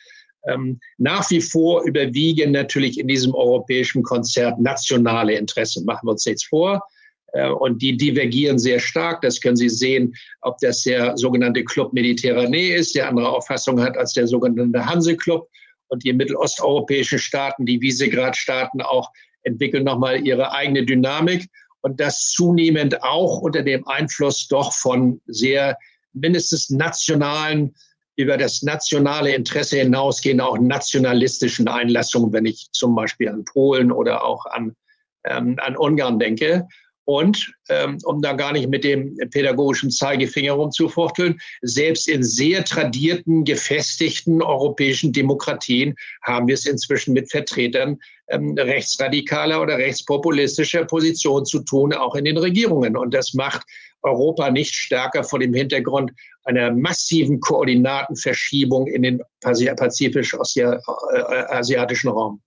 [0.47, 5.85] Ähm, nach wie vor überwiegen natürlich in diesem europäischen Konzert nationale Interessen.
[5.85, 6.81] Machen wir uns jetzt vor.
[7.33, 9.21] Äh, und die divergieren sehr stark.
[9.21, 13.97] Das können Sie sehen, ob das der sogenannte Club Mediterranee ist, der andere Auffassung hat
[13.97, 15.47] als der sogenannte Hanse-Club.
[15.87, 19.09] Und die mittelosteuropäischen Staaten, die Visegrad-Staaten auch,
[19.43, 21.47] entwickeln nochmal ihre eigene Dynamik.
[21.81, 25.77] Und das zunehmend auch unter dem Einfluss doch von sehr
[26.13, 27.73] mindestens nationalen
[28.17, 34.23] über das nationale Interesse hinausgehen, auch nationalistischen Einlassungen, wenn ich zum Beispiel an Polen oder
[34.23, 34.75] auch an,
[35.23, 36.67] ähm, an Ungarn denke.
[37.05, 43.43] Und ähm, um da gar nicht mit dem pädagogischen Zeigefinger rumzufuchteln, selbst in sehr tradierten,
[43.43, 47.97] gefestigten europäischen Demokratien haben wir es inzwischen mit Vertretern
[48.29, 52.95] ähm, rechtsradikaler oder rechtspopulistischer Positionen zu tun, auch in den Regierungen.
[52.95, 53.63] Und das macht
[54.03, 56.11] Europa nicht stärker vor dem Hintergrund
[56.43, 62.41] einer massiven Koordinatenverschiebung in den pazifisch-asiatischen Raum.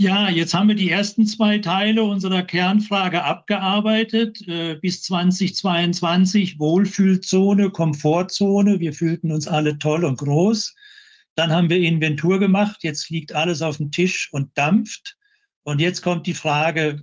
[0.00, 4.46] Ja, jetzt haben wir die ersten zwei Teile unserer Kernfrage abgearbeitet.
[4.46, 8.78] Äh, bis 2022 Wohlfühlzone, Komfortzone.
[8.78, 10.72] Wir fühlten uns alle toll und groß.
[11.34, 12.84] Dann haben wir Inventur gemacht.
[12.84, 15.16] Jetzt liegt alles auf dem Tisch und dampft.
[15.64, 17.02] Und jetzt kommt die Frage,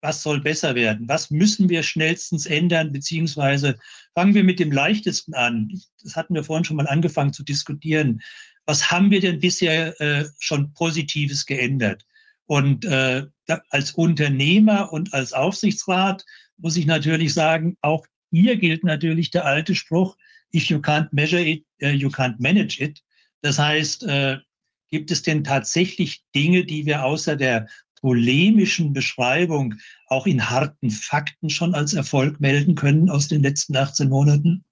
[0.00, 1.08] was soll besser werden?
[1.08, 2.90] Was müssen wir schnellstens ändern?
[2.92, 3.78] Beziehungsweise
[4.14, 5.72] fangen wir mit dem leichtesten an.
[6.02, 8.20] Das hatten wir vorhin schon mal angefangen zu diskutieren.
[8.66, 12.04] Was haben wir denn bisher äh, schon Positives geändert?
[12.48, 13.26] Und äh,
[13.68, 16.24] als Unternehmer und als Aufsichtsrat
[16.56, 20.16] muss ich natürlich sagen, auch hier gilt natürlich der alte Spruch,
[20.54, 23.02] if you can't measure it, uh, you can't manage it.
[23.42, 24.38] Das heißt, äh,
[24.90, 27.68] gibt es denn tatsächlich Dinge, die wir außer der
[28.00, 29.74] polemischen Beschreibung
[30.06, 34.64] auch in harten Fakten schon als Erfolg melden können aus den letzten 18 Monaten?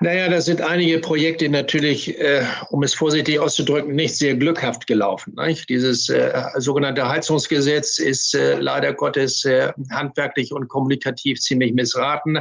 [0.00, 5.34] Naja, da sind einige Projekte natürlich, äh, um es vorsichtig auszudrücken, nicht sehr glückhaft gelaufen.
[5.46, 5.70] Nicht?
[5.70, 12.38] Dieses äh, sogenannte Heizungsgesetz ist äh, leider Gottes äh, handwerklich und kommunikativ ziemlich missraten.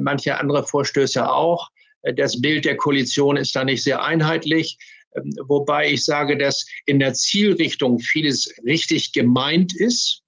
[0.00, 1.68] Manche andere Vorstöße auch.
[2.16, 4.78] Das Bild der Koalition ist da nicht sehr einheitlich.
[5.16, 10.22] Ähm, wobei ich sage, dass in der Zielrichtung vieles richtig gemeint ist.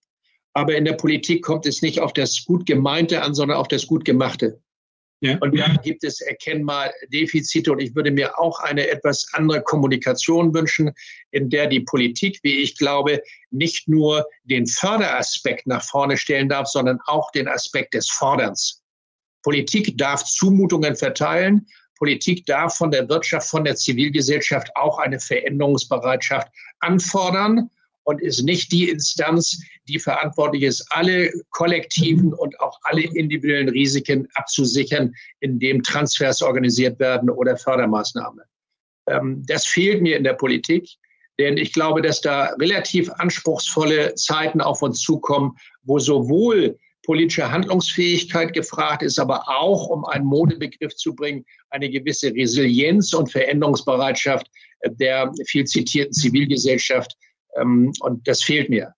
[0.52, 3.86] Aber in der Politik kommt es nicht auf das gut Gemeinte an, sondern auf das
[3.86, 4.60] gut Gemachte.
[5.20, 5.36] Ja.
[5.40, 7.72] Und da gibt es erkennbar Defizite.
[7.72, 10.92] Und ich würde mir auch eine etwas andere Kommunikation wünschen,
[11.32, 16.68] in der die Politik, wie ich glaube, nicht nur den Förderaspekt nach vorne stellen darf,
[16.68, 18.82] sondern auch den Aspekt des Forderns.
[19.42, 26.48] Politik darf Zumutungen verteilen, Politik darf von der Wirtschaft, von der Zivilgesellschaft auch eine Veränderungsbereitschaft
[26.78, 27.70] anfordern
[28.08, 34.26] und ist nicht die Instanz, die verantwortlich ist, alle kollektiven und auch alle individuellen Risiken
[34.32, 38.40] abzusichern, indem Transfers organisiert werden oder Fördermaßnahmen.
[39.10, 40.88] Ähm, das fehlt mir in der Politik,
[41.38, 48.54] denn ich glaube, dass da relativ anspruchsvolle Zeiten auf uns zukommen, wo sowohl politische Handlungsfähigkeit
[48.54, 54.50] gefragt, ist aber auch, um einen Modebegriff zu bringen, eine gewisse Resilienz und Veränderungsbereitschaft
[54.84, 57.14] der viel zitierten Zivilgesellschaft.
[57.56, 58.94] Ähm, und das fehlt mir.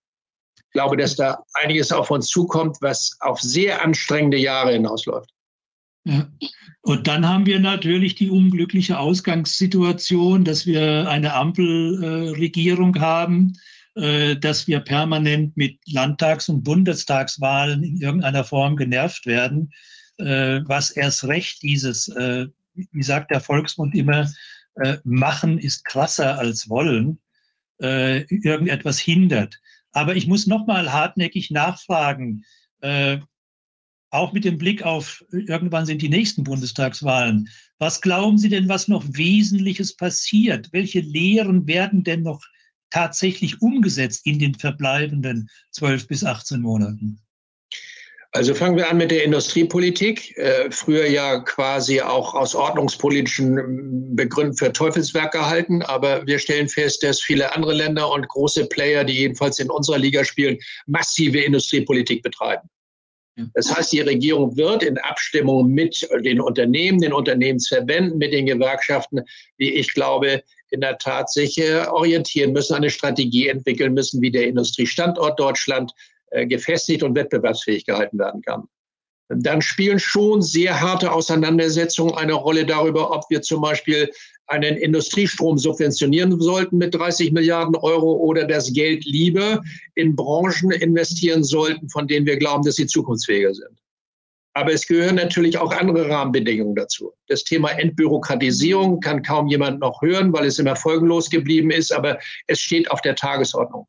[0.57, 5.31] Ich glaube, dass da einiges auf uns zukommt, was auf sehr anstrengende Jahre hinausläuft.
[6.05, 6.31] Ja.
[6.83, 13.53] Und dann haben wir natürlich die unglückliche Ausgangssituation, dass wir eine Ampelregierung äh, haben,
[13.97, 19.73] äh, dass wir permanent mit Landtags- und Bundestagswahlen in irgendeiner Form genervt werden,
[20.17, 24.31] äh, was erst recht dieses, äh, wie sagt der Volksmund immer,
[24.77, 27.19] äh, machen ist krasser als wollen,
[27.81, 29.61] äh, irgendetwas hindert.
[29.93, 32.45] Aber ich muss nochmal hartnäckig nachfragen,
[32.81, 33.19] äh,
[34.11, 37.49] auch mit dem Blick auf, irgendwann sind die nächsten Bundestagswahlen.
[37.79, 40.69] Was glauben Sie denn, was noch Wesentliches passiert?
[40.73, 42.45] Welche Lehren werden denn noch
[42.91, 47.21] tatsächlich umgesetzt in den verbleibenden 12 bis 18 Monaten?
[48.33, 50.37] Also fangen wir an mit der Industriepolitik.
[50.39, 55.83] Äh, früher ja quasi auch aus ordnungspolitischen ähm, Begründen für Teufelswerk gehalten.
[55.83, 59.99] Aber wir stellen fest, dass viele andere Länder und große Player, die jedenfalls in unserer
[59.99, 62.69] Liga spielen, massive Industriepolitik betreiben.
[63.55, 69.23] Das heißt, die Regierung wird in Abstimmung mit den Unternehmen, den Unternehmensverbänden, mit den Gewerkschaften,
[69.57, 74.31] wie ich glaube, in der Tat sich äh, orientieren müssen, eine Strategie entwickeln müssen, wie
[74.31, 75.93] der Industriestandort Deutschland
[76.31, 78.65] gefestigt und wettbewerbsfähig gehalten werden kann.
[79.33, 84.11] Dann spielen schon sehr harte Auseinandersetzungen eine Rolle darüber, ob wir zum Beispiel
[84.49, 89.63] einen Industriestrom subventionieren sollten mit 30 Milliarden Euro oder das Geld lieber
[89.95, 93.79] in Branchen investieren sollten, von denen wir glauben, dass sie zukunftsfähiger sind.
[94.55, 97.13] Aber es gehören natürlich auch andere Rahmenbedingungen dazu.
[97.29, 102.19] Das Thema Entbürokratisierung kann kaum jemand noch hören, weil es immer folgenlos geblieben ist, aber
[102.49, 103.87] es steht auf der Tagesordnung.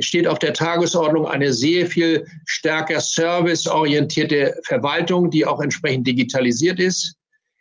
[0.00, 6.80] Es steht auf der Tagesordnung eine sehr viel stärker serviceorientierte Verwaltung, die auch entsprechend digitalisiert
[6.80, 7.16] ist.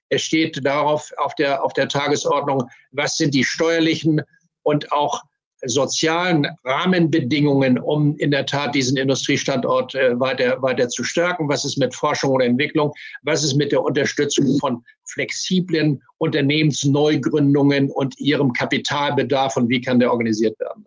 [0.08, 4.22] Es steht darauf auf der, auf der Tagesordnung, was sind die steuerlichen
[4.64, 5.22] und auch
[5.66, 11.50] sozialen Rahmenbedingungen, um in der Tat diesen Industriestandort äh, weiter, weiter zu stärken?
[11.50, 12.94] Was ist mit Forschung und Entwicklung?
[13.24, 20.14] Was ist mit der Unterstützung von flexiblen Unternehmensneugründungen und ihrem Kapitalbedarf und wie kann der
[20.14, 20.86] organisiert werden?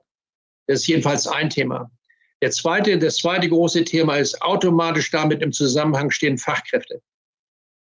[0.66, 1.90] Das ist jedenfalls ein Thema.
[2.42, 7.00] Der zweite, das zweite große Thema ist automatisch damit im Zusammenhang stehen Fachkräfte.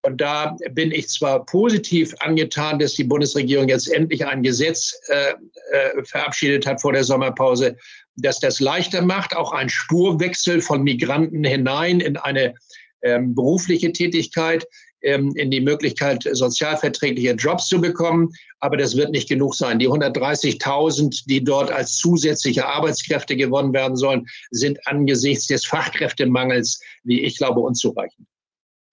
[0.06, 5.34] Und da bin ich zwar positiv angetan, dass die Bundesregierung jetzt endlich ein Gesetz äh,
[5.72, 7.78] äh, verabschiedet hat vor der Sommerpause,
[8.18, 12.54] dass das leichter macht, auch ein Spurwechsel von Migranten hinein in eine
[13.02, 14.68] ähm, berufliche Tätigkeit,
[15.04, 18.30] ähm, in die Möglichkeit, sozialverträgliche Jobs zu bekommen.
[18.60, 19.80] Aber das wird nicht genug sein.
[19.80, 27.22] Die 130.000, die dort als zusätzliche Arbeitskräfte gewonnen werden sollen, sind angesichts des Fachkräftemangels, wie
[27.22, 28.28] ich glaube, unzureichend.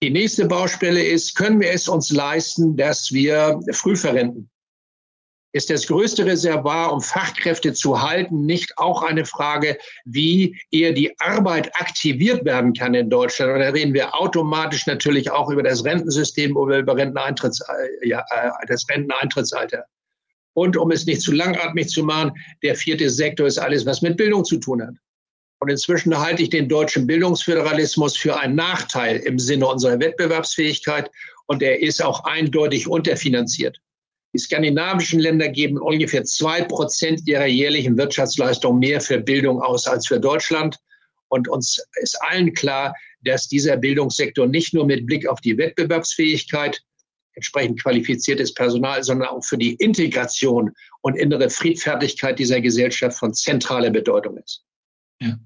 [0.03, 4.50] Die nächste Baustelle ist, können wir es uns leisten, dass wir früh verrenten?
[5.53, 11.13] Ist das größte Reservoir, um Fachkräfte zu halten, nicht auch eine Frage, wie eher die
[11.19, 13.53] Arbeit aktiviert werden kann in Deutschland?
[13.53, 18.23] Und da reden wir automatisch natürlich auch über das Rentensystem oder über Renteneintritts, äh, ja,
[18.31, 19.83] äh, das Renteneintrittsalter.
[20.53, 22.31] Und um es nicht zu langatmig zu machen,
[22.63, 24.95] der vierte Sektor ist alles, was mit Bildung zu tun hat.
[25.59, 31.11] Und inzwischen halte ich den deutschen Bildungsföderalismus für einen Nachteil im Sinne unserer Wettbewerbsfähigkeit
[31.45, 33.77] und er ist auch eindeutig unterfinanziert.
[34.33, 40.07] Die skandinavischen Länder geben ungefähr zwei Prozent ihrer jährlichen Wirtschaftsleistung mehr für Bildung aus als
[40.07, 40.77] für Deutschland.
[41.27, 46.81] Und uns ist allen klar, dass dieser Bildungssektor nicht nur mit Blick auf die Wettbewerbsfähigkeit,
[47.33, 53.89] entsprechend qualifiziertes Personal, sondern auch für die Integration und innere Friedfertigkeit dieser Gesellschaft von zentraler
[53.89, 54.63] Bedeutung ist.
[55.21, 55.37] Ja.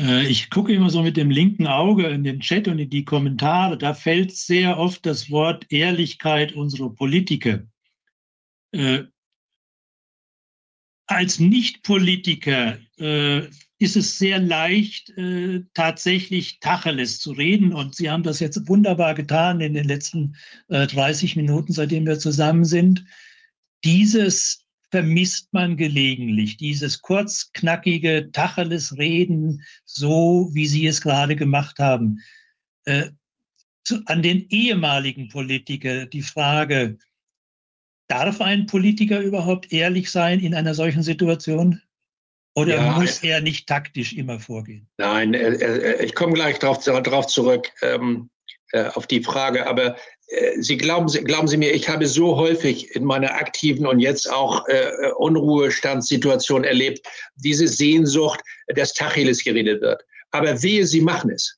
[0.00, 3.04] Äh, ich gucke immer so mit dem linken Auge in den Chat und in die
[3.04, 3.76] Kommentare.
[3.76, 7.62] Da fällt sehr oft das Wort Ehrlichkeit unserer Politiker.
[8.72, 9.04] Äh,
[11.06, 15.10] als Nicht-Politiker äh, ist es sehr leicht,
[15.72, 17.72] tatsächlich Tacheles zu reden.
[17.72, 20.36] Und Sie haben das jetzt wunderbar getan in den letzten
[20.68, 23.06] 30 Minuten, seitdem wir zusammen sind.
[23.82, 24.59] Dieses
[24.90, 26.56] vermisst man gelegentlich.
[26.56, 32.18] Dieses kurz, knackige Tacheles-Reden, so wie Sie es gerade gemacht haben.
[32.84, 33.10] Äh,
[33.84, 36.98] zu, an den ehemaligen Politiker die Frage,
[38.08, 41.80] darf ein Politiker überhaupt ehrlich sein in einer solchen Situation?
[42.54, 44.88] Oder ja, muss er nicht taktisch immer vorgehen?
[44.98, 48.28] Nein, ich komme gleich darauf zurück, ähm,
[48.72, 49.66] äh, auf die Frage.
[49.66, 49.96] Aber
[50.60, 54.66] Sie glauben, glauben Sie mir, ich habe so häufig in meiner aktiven und jetzt auch
[54.68, 57.04] äh, Unruhestandssituation erlebt,
[57.36, 60.02] diese Sehnsucht, dass Tacheles geredet wird.
[60.30, 61.56] Aber wehe, Sie machen es.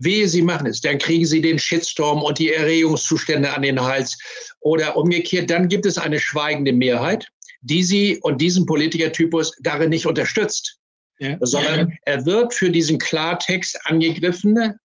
[0.00, 0.80] Wehe, Sie machen es.
[0.80, 4.18] Dann kriegen Sie den Shitstorm und die Erregungszustände an den Hals.
[4.60, 7.26] Oder umgekehrt, dann gibt es eine schweigende Mehrheit,
[7.60, 10.76] die Sie und diesen Politikertypus darin nicht unterstützt.
[11.20, 11.36] Ja.
[11.40, 14.78] Sondern er wird für diesen Klartext angegriffen,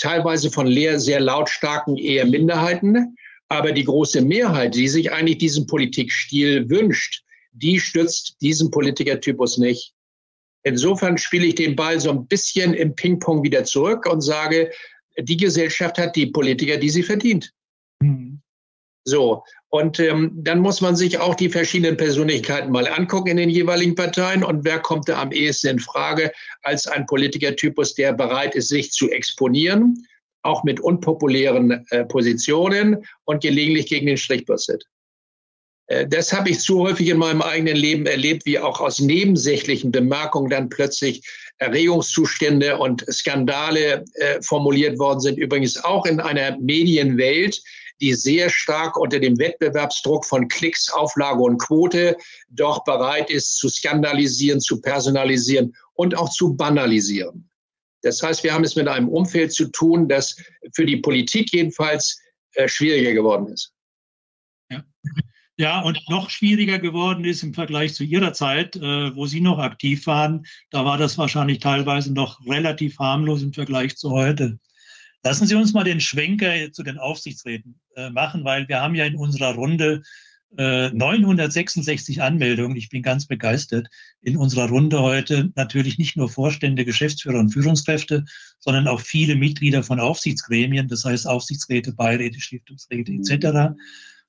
[0.00, 0.66] teilweise von
[0.98, 3.16] sehr lautstarken eher Minderheiten.
[3.48, 7.22] Aber die große Mehrheit, die sich eigentlich diesen Politikstil wünscht,
[7.52, 9.92] die stützt diesen Politikertypus nicht.
[10.62, 14.70] Insofern spiele ich den Ball so ein bisschen im Ping-Pong wieder zurück und sage,
[15.18, 17.52] die Gesellschaft hat die Politiker, die sie verdient.
[18.00, 18.40] Mhm.
[19.10, 23.50] So, und ähm, dann muss man sich auch die verschiedenen Persönlichkeiten mal angucken in den
[23.50, 26.32] jeweiligen Parteien und wer kommt da am ehesten in Frage
[26.62, 30.06] als ein Politikertypus, der bereit ist, sich zu exponieren,
[30.42, 34.84] auch mit unpopulären äh, Positionen und gelegentlich gegen den Strich passiert.
[35.86, 39.92] Äh, das habe ich zu häufig in meinem eigenen Leben erlebt, wie auch aus nebensächlichen
[39.92, 41.22] Bemerkungen dann plötzlich
[41.58, 45.38] Erregungszustände und Skandale äh, formuliert worden sind.
[45.38, 47.60] Übrigens auch in einer Medienwelt,
[48.00, 52.16] die sehr stark unter dem Wettbewerbsdruck von Klicks, Auflage und Quote
[52.48, 57.48] doch bereit ist zu skandalisieren, zu personalisieren und auch zu banalisieren.
[58.02, 60.36] Das heißt, wir haben es mit einem Umfeld zu tun, das
[60.74, 62.18] für die Politik jedenfalls
[62.54, 63.72] äh, schwieriger geworden ist.
[64.70, 64.84] Ja.
[65.58, 69.58] Ja, und noch schwieriger geworden ist im Vergleich zu Ihrer Zeit, äh, wo Sie noch
[69.58, 70.46] aktiv waren.
[70.70, 74.58] Da war das wahrscheinlich teilweise noch relativ harmlos im Vergleich zu heute.
[75.22, 79.04] Lassen Sie uns mal den Schwenker zu den Aufsichtsräten äh, machen, weil wir haben ja
[79.04, 80.02] in unserer Runde
[80.56, 82.76] äh, 966 Anmeldungen.
[82.76, 83.88] Ich bin ganz begeistert.
[84.22, 88.24] In unserer Runde heute natürlich nicht nur Vorstände, Geschäftsführer und Führungskräfte,
[88.58, 93.74] sondern auch viele Mitglieder von Aufsichtsgremien, das heißt Aufsichtsräte, Beiräte, Stiftungsräte etc.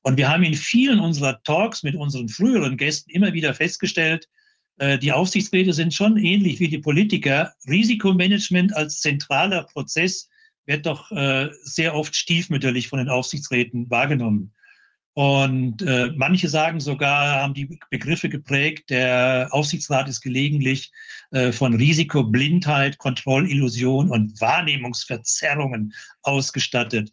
[0.01, 4.27] Und wir haben in vielen unserer Talks mit unseren früheren Gästen immer wieder festgestellt,
[4.77, 7.53] äh, die Aufsichtsräte sind schon ähnlich wie die Politiker.
[7.67, 10.27] Risikomanagement als zentraler Prozess
[10.65, 14.53] wird doch äh, sehr oft stiefmütterlich von den Aufsichtsräten wahrgenommen.
[15.13, 20.91] Und äh, manche sagen sogar, haben die Begriffe geprägt, der Aufsichtsrat ist gelegentlich
[21.31, 27.11] äh, von Risikoblindheit, Kontrollillusion und Wahrnehmungsverzerrungen ausgestattet.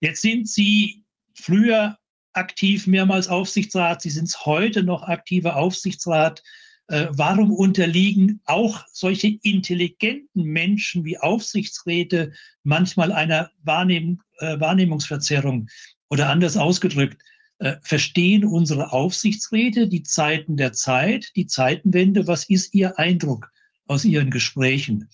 [0.00, 1.96] Jetzt sind Sie früher
[2.34, 6.42] aktiv mehrmals Aufsichtsrat, Sie sind heute noch aktiver Aufsichtsrat.
[6.88, 12.32] Äh, warum unterliegen auch solche intelligenten Menschen wie Aufsichtsräte
[12.62, 15.68] manchmal einer Wahrnehm, äh, Wahrnehmungsverzerrung?
[16.08, 17.22] Oder anders ausgedrückt,
[17.58, 22.26] äh, verstehen unsere Aufsichtsräte die Zeiten der Zeit, die Zeitenwende?
[22.26, 23.50] Was ist Ihr Eindruck
[23.86, 25.10] aus Ihren Gesprächen?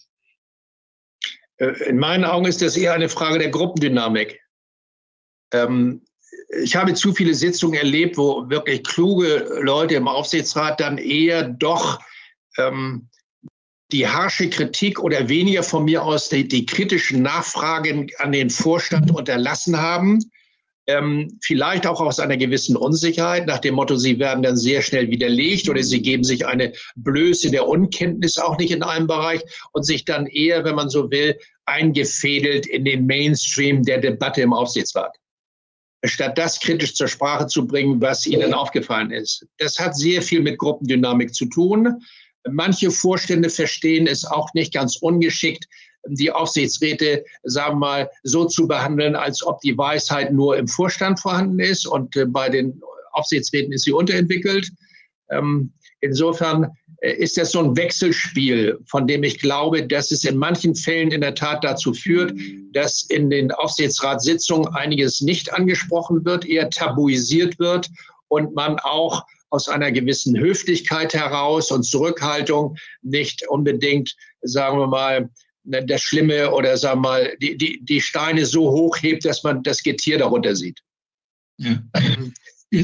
[1.56, 4.40] In meinen Augen ist das eher eine Frage der Gruppendynamik.
[5.52, 6.02] Ähm,
[6.62, 12.00] ich habe zu viele Sitzungen erlebt, wo wirklich kluge Leute im Aufsichtsrat dann eher doch
[12.58, 13.08] ähm,
[13.92, 19.10] die harsche Kritik oder weniger von mir aus die, die kritischen Nachfragen an den Vorstand
[19.10, 20.18] unterlassen haben.
[20.86, 25.08] Ähm, vielleicht auch aus einer gewissen Unsicherheit, nach dem Motto, sie werden dann sehr schnell
[25.08, 29.40] widerlegt oder sie geben sich eine Blöße der Unkenntnis auch nicht in einem Bereich
[29.72, 34.52] und sich dann eher, wenn man so will, eingefädelt in den Mainstream der Debatte im
[34.52, 35.16] Aufsichtsrat
[36.04, 39.46] statt das kritisch zur Sprache zu bringen, was ihnen aufgefallen ist.
[39.58, 42.02] Das hat sehr viel mit Gruppendynamik zu tun.
[42.50, 45.66] Manche Vorstände verstehen es auch nicht ganz ungeschickt,
[46.06, 51.18] die Aufsichtsräte, sagen wir mal, so zu behandeln, als ob die Weisheit nur im Vorstand
[51.18, 52.80] vorhanden ist und äh, bei den
[53.12, 54.70] Aufsichtsräten ist sie unterentwickelt.
[55.30, 56.70] Ähm, insofern
[57.12, 61.20] ist das so ein Wechselspiel, von dem ich glaube, dass es in manchen Fällen in
[61.20, 62.32] der Tat dazu führt,
[62.72, 67.90] dass in den Aufsichtsratssitzungen einiges nicht angesprochen wird, eher tabuisiert wird
[68.28, 75.30] und man auch aus einer gewissen Höflichkeit heraus und Zurückhaltung nicht unbedingt, sagen wir mal,
[75.64, 79.62] das Schlimme oder sagen wir mal, die, die, die Steine so hoch hebt, dass man
[79.62, 80.80] das Getier darunter sieht.
[81.58, 81.82] Ja.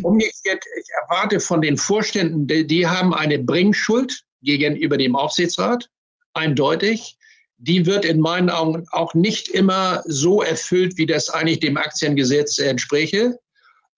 [0.02, 5.88] Umgekehrt, ich erwarte von den Vorständen, die, die haben eine Bringschuld gegenüber dem Aufsichtsrat,
[6.34, 7.16] eindeutig.
[7.58, 12.58] Die wird in meinen Augen auch nicht immer so erfüllt, wie das eigentlich dem Aktiengesetz
[12.58, 13.38] entspräche.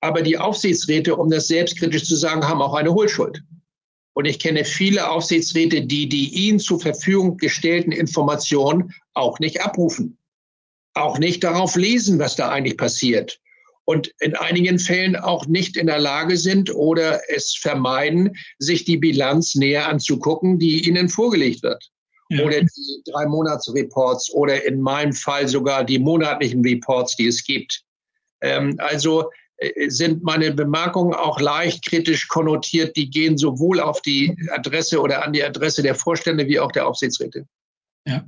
[0.01, 3.41] Aber die Aufsichtsräte, um das selbstkritisch zu sagen, haben auch eine Hohlschuld.
[4.14, 10.18] Und ich kenne viele Aufsichtsräte, die die ihnen zur Verfügung gestellten Informationen auch nicht abrufen.
[10.95, 13.39] Auch nicht darauf lesen, was da eigentlich passiert
[13.85, 18.97] und in einigen Fällen auch nicht in der Lage sind oder es vermeiden, sich die
[18.97, 21.83] Bilanz näher anzugucken, die ihnen vorgelegt wird.
[22.30, 22.45] Ja.
[22.45, 27.83] Oder die drei Monatsreports oder in meinem Fall sogar die monatlichen Reports, die es gibt.
[28.41, 32.97] Ähm, also äh, sind meine Bemerkungen auch leicht kritisch konnotiert.
[32.97, 36.87] Die gehen sowohl auf die Adresse oder an die Adresse der Vorstände wie auch der
[36.87, 37.47] Aufsichtsräte.
[38.05, 38.27] Ja.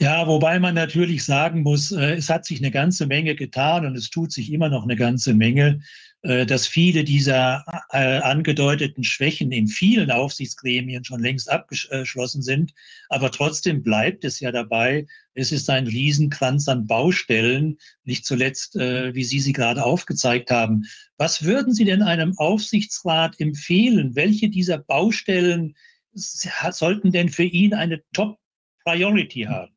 [0.00, 3.96] ja, wobei man natürlich sagen muss, äh, es hat sich eine ganze Menge getan und
[3.96, 5.80] es tut sich immer noch eine ganze Menge,
[6.22, 12.74] äh, dass viele dieser äh, angedeuteten Schwächen in vielen Aufsichtsgremien schon längst abgeschlossen sind.
[13.08, 19.22] Aber trotzdem bleibt es ja dabei, es ist ein Riesenkranz an Baustellen, nicht zuletzt, wie
[19.22, 20.84] Sie sie gerade aufgezeigt haben.
[21.18, 24.16] Was würden Sie denn einem Aufsichtsrat empfehlen?
[24.16, 25.76] Welche dieser Baustellen
[26.14, 28.38] sollten denn für ihn eine Top
[28.86, 29.72] Priority haben?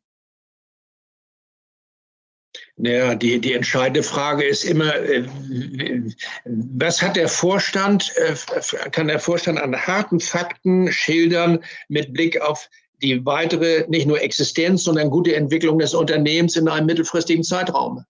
[2.77, 5.27] Naja, die, die entscheidende Frage ist immer, äh,
[6.45, 8.35] was hat der Vorstand, äh,
[8.91, 12.69] kann der Vorstand an harten Fakten schildern mit Blick auf
[13.01, 18.05] die weitere, nicht nur Existenz, sondern gute Entwicklung des Unternehmens in einem mittelfristigen Zeitraum?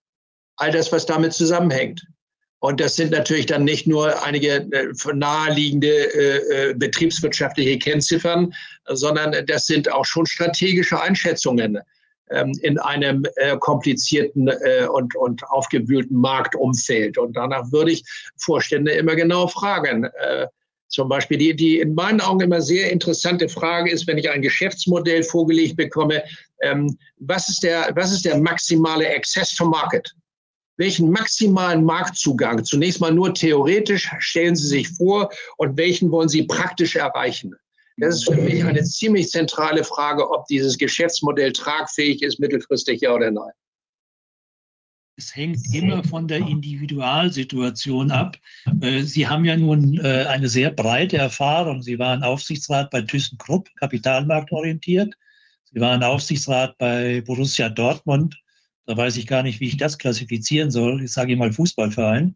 [0.56, 2.06] All das, was damit zusammenhängt.
[2.60, 8.52] Und das sind natürlich dann nicht nur einige äh, naheliegende äh, äh, betriebswirtschaftliche Kennziffern,
[8.86, 11.78] sondern das sind auch schon strategische Einschätzungen
[12.30, 17.16] ähm, in einem äh, komplizierten äh, und, und aufgewühlten Marktumfeld.
[17.16, 18.04] Und danach würde ich
[18.36, 20.04] Vorstände immer genau fragen.
[20.04, 20.46] Äh,
[20.88, 24.42] zum Beispiel die, die in meinen Augen immer sehr interessante Frage ist, wenn ich ein
[24.42, 26.22] Geschäftsmodell vorgelegt bekomme,
[26.62, 30.14] ähm, was, ist der, was ist der maximale Access to Market?
[30.80, 36.44] Welchen maximalen Marktzugang, zunächst mal nur theoretisch, stellen Sie sich vor und welchen wollen Sie
[36.44, 37.54] praktisch erreichen?
[37.98, 43.12] Das ist für mich eine ziemlich zentrale Frage, ob dieses Geschäftsmodell tragfähig ist, mittelfristig ja
[43.12, 43.52] oder nein.
[45.18, 48.38] Es hängt immer von der Individualsituation ab.
[48.80, 51.82] Äh, Sie haben ja nun äh, eine sehr breite Erfahrung.
[51.82, 55.14] Sie waren Aufsichtsrat bei ThyssenKrupp, kapitalmarktorientiert.
[55.70, 58.40] Sie waren Aufsichtsrat bei Borussia Dortmund,
[58.86, 61.02] da weiß ich gar nicht, wie ich das klassifizieren soll.
[61.04, 62.34] Ich sage mal Fußballverein.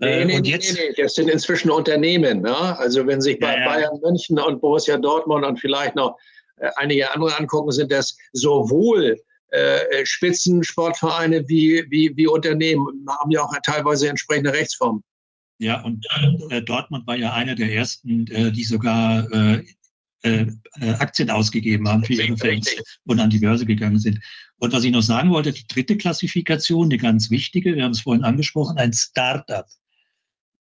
[0.00, 2.42] Nee, äh, nee, und jetzt, nee, nee, das sind inzwischen Unternehmen.
[2.42, 2.78] Ne?
[2.78, 6.16] Also wenn sich bei ja, Bayern München und Borussia Dortmund und vielleicht noch
[6.56, 9.16] äh, einige andere angucken, sind das sowohl
[9.48, 15.02] äh, Spitzensportvereine wie, wie, wie Unternehmen, haben ja auch teilweise entsprechende Rechtsformen.
[15.58, 16.04] Ja, und
[16.50, 19.62] äh, Dortmund war ja einer der ersten, äh, die sogar äh,
[20.80, 22.74] Aktien ausgegeben haben für ihre Fans
[23.04, 24.18] und an die Börse gegangen sind.
[24.64, 28.00] Und was ich noch sagen wollte, die dritte Klassifikation, die ganz wichtige, wir haben es
[28.00, 29.66] vorhin angesprochen, ein Startup.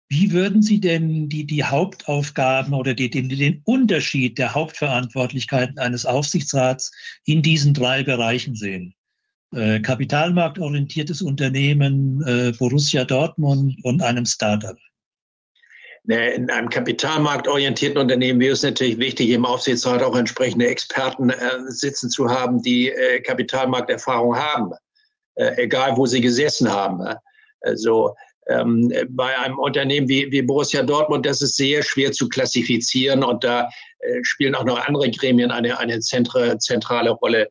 [0.08, 6.04] Wie würden Sie denn die, die Hauptaufgaben oder die, den, den Unterschied der Hauptverantwortlichkeiten eines
[6.04, 6.90] Aufsichtsrats
[7.26, 8.92] in diesen drei Bereichen sehen?
[9.52, 14.76] Äh, kapitalmarktorientiertes Unternehmen, äh, Borussia Dortmund und einem Startup.
[16.08, 21.36] In einem kapitalmarktorientierten Unternehmen wäre es natürlich wichtig, im Aufsichtsrat auch entsprechende Experten äh,
[21.66, 24.72] sitzen zu haben, die äh, Kapitalmarkterfahrung haben,
[25.34, 27.02] äh, egal wo sie gesessen haben.
[27.62, 28.14] Also
[29.08, 33.68] bei einem Unternehmen wie, Borussia Dortmund, das ist sehr schwer zu klassifizieren und da
[34.06, 37.48] äh, spielen auch noch andere Gremien eine, eine zentrale Rolle.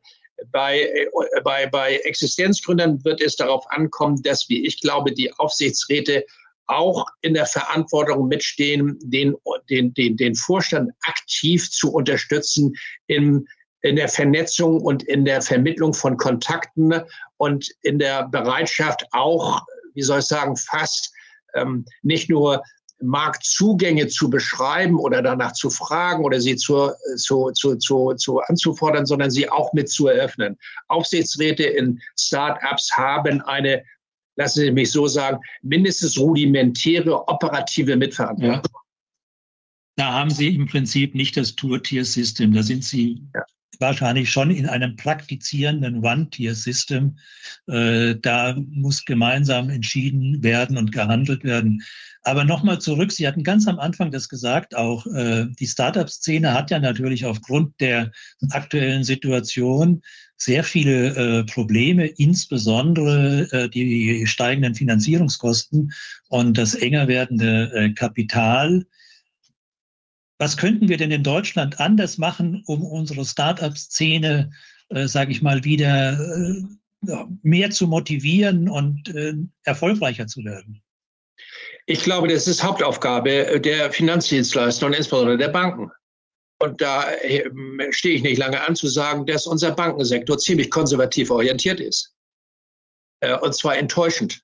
[0.52, 1.08] Bei, äh,
[1.44, 6.26] bei, bei Existenzgründern wird es darauf ankommen, dass, wie ich glaube, die Aufsichtsräte
[6.68, 9.36] auch in der Verantwortung mitstehen, den,
[9.70, 12.74] den, den, den Vorstand aktiv zu unterstützen
[13.08, 13.48] in,
[13.82, 16.94] in der Vernetzung und in der Vermittlung von Kontakten
[17.38, 19.62] und in der Bereitschaft auch,
[19.94, 21.14] wie soll ich sagen, fast
[21.54, 22.64] ähm, nicht nur
[23.02, 29.06] Marktzugänge zu beschreiben oder danach zu fragen oder sie zu, zu, zu, zu, zu anzufordern,
[29.06, 30.58] sondern sie auch mit zu eröffnen.
[30.88, 33.84] Aufsichtsräte in Start-ups haben eine
[34.36, 38.62] lassen Sie mich so sagen, mindestens rudimentäre operative Mitverantwortung.
[38.64, 38.82] Ja.
[39.98, 42.54] Da haben Sie im Prinzip nicht das Tour-Tier-System.
[42.54, 43.42] Da sind Sie ja.
[43.80, 47.18] wahrscheinlich schon in einem praktizierenden One-Tier-System.
[47.68, 51.82] Äh, da muss gemeinsam entschieden werden und gehandelt werden.
[52.24, 56.72] Aber nochmal zurück, Sie hatten ganz am Anfang das gesagt, auch äh, die Startup-Szene hat
[56.72, 58.12] ja natürlich aufgrund der
[58.50, 60.02] aktuellen Situation
[60.38, 65.94] sehr viele äh, Probleme, insbesondere äh, die steigenden Finanzierungskosten
[66.30, 68.86] und das enger werdende äh, Kapital.
[70.38, 74.52] Was könnten wir denn in Deutschland anders machen, um unsere Start-up-Szene,
[74.90, 76.64] äh, sage ich mal, wieder äh,
[77.42, 79.34] mehr zu motivieren und äh,
[79.64, 80.82] erfolgreicher zu werden?
[81.86, 85.92] Ich glaube, das ist Hauptaufgabe der Finanzdienstleister und insbesondere der Banken.
[86.60, 91.30] Und da ähm, stehe ich nicht lange an zu sagen, dass unser Bankensektor ziemlich konservativ
[91.30, 92.14] orientiert ist.
[93.20, 94.42] Äh, und zwar enttäuschend.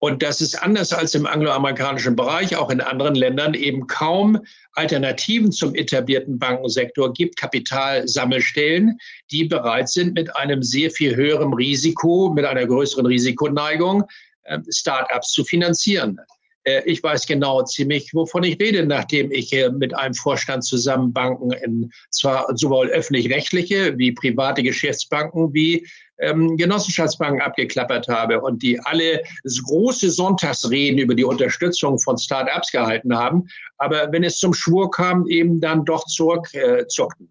[0.00, 4.38] Und das ist anders als im angloamerikanischen Bereich, auch in anderen Ländern eben kaum
[4.72, 8.98] Alternativen zum etablierten Bankensektor gibt, Kapitalsammelstellen,
[9.30, 14.04] die bereit sind, mit einem sehr viel höheren Risiko, mit einer größeren Risikoneigung,
[14.44, 16.20] ähm, Start-ups zu finanzieren.
[16.64, 21.52] Äh, ich weiß genau ziemlich, wovon ich rede, nachdem ich mit einem Vorstand zusammen Banken
[21.52, 25.86] in zwar sowohl öffentlich-rechtliche wie private Geschäftsbanken wie
[26.18, 33.16] ähm, Genossenschaftsbanken abgeklappert habe und die alle große Sonntagsreden über die Unterstützung von Start-ups gehalten
[33.16, 33.46] haben,
[33.78, 37.26] aber wenn es zum Schwur kam, eben dann doch zurückzuckten.
[37.26, 37.30] Äh,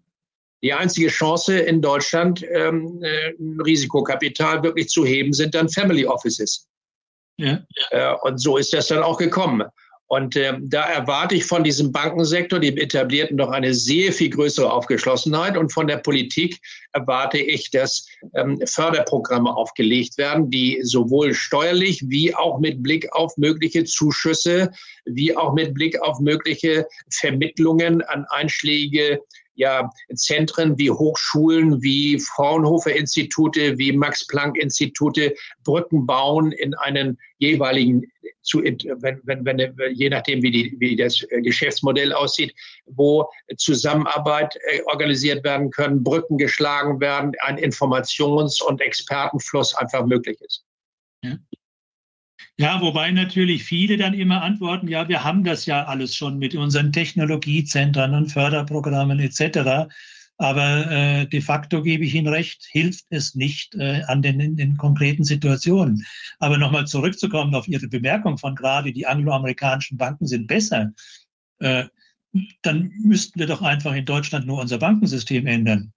[0.62, 6.66] die einzige Chance in Deutschland, ähm, äh, Risikokapital wirklich zu heben, sind dann Family Offices.
[7.36, 7.60] Ja.
[7.90, 9.64] Äh, und so ist das dann auch gekommen.
[10.06, 14.70] Und äh, da erwarte ich von diesem Bankensektor, dem etablierten, doch eine sehr viel größere
[14.70, 15.56] Aufgeschlossenheit.
[15.56, 16.60] Und von der Politik
[16.92, 23.36] erwarte ich, dass ähm, Förderprogramme aufgelegt werden, die sowohl steuerlich wie auch mit Blick auf
[23.38, 24.70] mögliche Zuschüsse,
[25.06, 29.20] wie auch mit Blick auf mögliche Vermittlungen an einschlägige
[29.54, 35.34] ja Zentren wie Hochschulen, wie Fraunhofer-Institute, wie Max-Planck-Institute
[35.64, 38.10] Brücken bauen in einen jeweiligen
[38.44, 42.54] zu, wenn, wenn, wenn, je nachdem, wie, die, wie das Geschäftsmodell aussieht,
[42.86, 50.38] wo Zusammenarbeit äh, organisiert werden können, Brücken geschlagen werden, ein Informations- und Expertenfluss einfach möglich
[50.42, 50.64] ist.
[52.56, 52.80] Ja.
[52.80, 56.92] Wobei natürlich viele dann immer antworten, ja, wir haben das ja alles schon mit unseren
[56.92, 59.88] Technologiezentren und Förderprogrammen etc.
[60.36, 64.56] Aber äh, de facto gebe ich Ihnen recht, hilft es nicht äh, an den, in
[64.56, 66.04] den konkreten Situationen.
[66.38, 70.92] Aber nochmal zurückzukommen auf Ihre Bemerkung von gerade, die angloamerikanischen Banken sind besser.
[71.60, 71.84] Äh,
[72.62, 75.92] dann müssten wir doch einfach in Deutschland nur unser Bankensystem ändern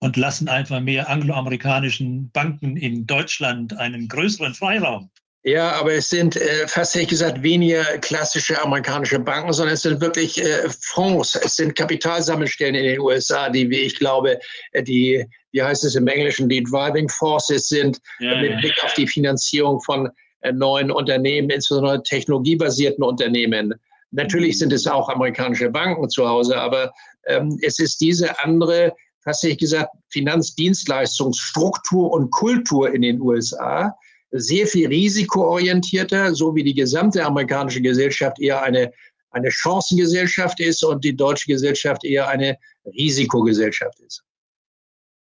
[0.00, 5.10] und lassen einfach mehr angloamerikanischen Banken in Deutschland einen größeren Freiraum.
[5.44, 10.00] Ja, aber es sind äh, fast ehrlich gesagt weniger klassische amerikanische Banken, sondern es sind
[10.00, 14.38] wirklich äh, Fonds, es sind Kapitalsammelstellen in den USA, die, wie ich glaube,
[14.70, 18.60] äh, die, wie heißt es im Englischen, die Driving Forces sind, ja, mit ja.
[18.60, 20.08] Blick auf die Finanzierung von
[20.42, 23.74] äh, neuen Unternehmen, insbesondere technologiebasierten Unternehmen.
[24.12, 26.92] Natürlich sind es auch amerikanische Banken zu Hause, aber
[27.26, 28.92] ähm, es ist diese andere,
[29.24, 33.92] fast ehrlich gesagt, Finanzdienstleistungsstruktur und Kultur in den USA,
[34.32, 38.92] sehr viel risikoorientierter, so wie die gesamte amerikanische Gesellschaft eher eine,
[39.30, 44.24] eine Chancengesellschaft ist und die deutsche Gesellschaft eher eine Risikogesellschaft ist.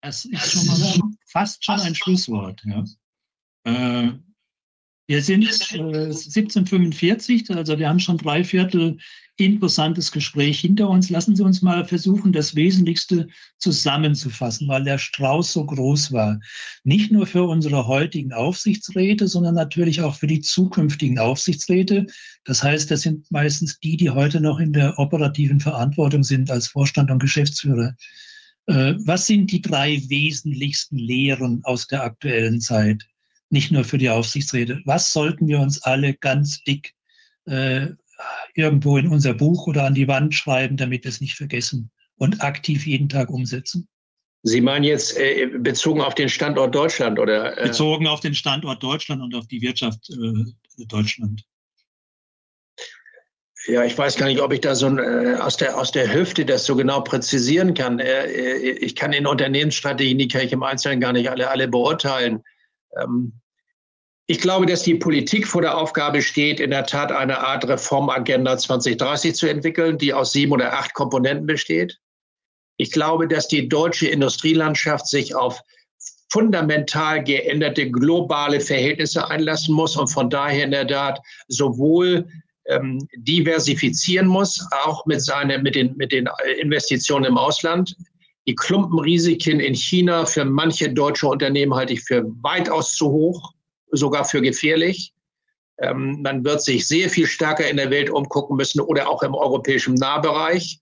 [0.02, 2.60] Das ist schon mal fast schon ein Schlusswort.
[2.64, 2.84] Ja.
[3.64, 4.12] Äh,
[5.08, 8.98] wir sind äh, 1745, also wir haben schon drei Viertel
[9.38, 11.08] interessantes Gespräch hinter uns.
[11.08, 13.28] Lassen Sie uns mal versuchen, das Wesentlichste
[13.58, 16.40] zusammenzufassen, weil der Strauß so groß war.
[16.84, 22.06] Nicht nur für unsere heutigen Aufsichtsräte, sondern natürlich auch für die zukünftigen Aufsichtsräte.
[22.44, 26.66] Das heißt, das sind meistens die, die heute noch in der operativen Verantwortung sind als
[26.66, 27.94] Vorstand und Geschäftsführer.
[28.66, 33.06] Äh, was sind die drei wesentlichsten Lehren aus der aktuellen Zeit?
[33.50, 34.80] Nicht nur für die Aufsichtsräte.
[34.84, 36.94] Was sollten wir uns alle ganz dick
[37.46, 37.88] äh,
[38.54, 42.42] irgendwo in unser Buch oder an die Wand schreiben, damit wir es nicht vergessen und
[42.42, 43.88] aktiv jeden Tag umsetzen.
[44.42, 47.58] Sie meinen jetzt äh, bezogen auf den Standort Deutschland oder?
[47.58, 47.68] Äh?
[47.68, 51.42] Bezogen auf den Standort Deutschland und auf die Wirtschaft äh, Deutschland.
[53.66, 56.44] Ja, ich weiß gar nicht, ob ich da so äh, aus, der, aus der Hüfte
[56.46, 57.98] das so genau präzisieren kann.
[57.98, 61.68] Äh, äh, ich kann in Unternehmensstrategien, die kann ich im Einzelnen gar nicht alle, alle
[61.68, 62.42] beurteilen.
[62.96, 63.40] Ähm,
[64.30, 68.58] ich glaube, dass die Politik vor der Aufgabe steht, in der Tat eine Art Reformagenda
[68.58, 71.98] 2030 zu entwickeln, die aus sieben oder acht Komponenten besteht.
[72.76, 75.62] Ich glaube, dass die deutsche Industrielandschaft sich auf
[76.30, 82.28] fundamental geänderte globale Verhältnisse einlassen muss und von daher in der Tat sowohl
[82.66, 86.28] ähm, diversifizieren muss, auch mit, seine, mit, den, mit den
[86.60, 87.96] Investitionen im Ausland.
[88.48, 93.52] Die Klumpenrisiken in China für manche deutsche Unternehmen halte ich für weitaus zu hoch
[93.90, 95.12] sogar für gefährlich.
[95.80, 99.34] Ähm, man wird sich sehr viel stärker in der Welt umgucken müssen oder auch im
[99.34, 100.80] europäischen Nahbereich.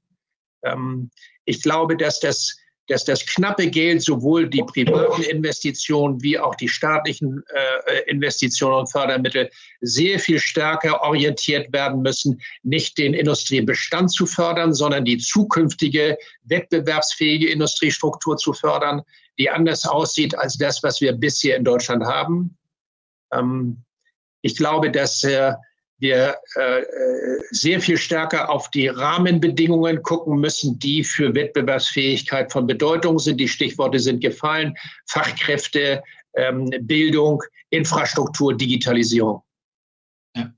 [0.62, 1.10] Ähm,
[1.44, 2.56] ich glaube, dass das,
[2.88, 8.92] dass das knappe Geld sowohl die privaten Investitionen wie auch die staatlichen äh, Investitionen und
[8.92, 16.16] Fördermittel sehr viel stärker orientiert werden müssen, nicht den Industriebestand zu fördern, sondern die zukünftige
[16.44, 19.02] wettbewerbsfähige Industriestruktur zu fördern,
[19.38, 22.56] die anders aussieht als das, was wir bisher in Deutschland haben.
[23.32, 23.82] Ähm,
[24.42, 25.52] ich glaube, dass äh,
[25.98, 26.82] wir äh,
[27.50, 33.38] sehr viel stärker auf die Rahmenbedingungen gucken müssen, die für Wettbewerbsfähigkeit von Bedeutung sind.
[33.38, 34.74] Die Stichworte sind gefallen.
[35.06, 36.02] Fachkräfte,
[36.34, 39.42] ähm, Bildung, Infrastruktur, Digitalisierung.
[40.36, 40.52] Ja,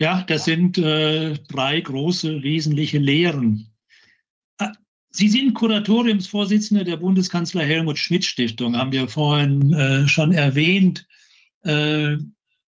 [0.00, 3.70] ja das sind äh, drei große wesentliche Lehren.
[4.58, 4.72] Ah,
[5.10, 11.06] Sie sind Kuratoriumsvorsitzender der Bundeskanzler Helmut Schmidt Stiftung, haben wir vorhin äh, schon erwähnt.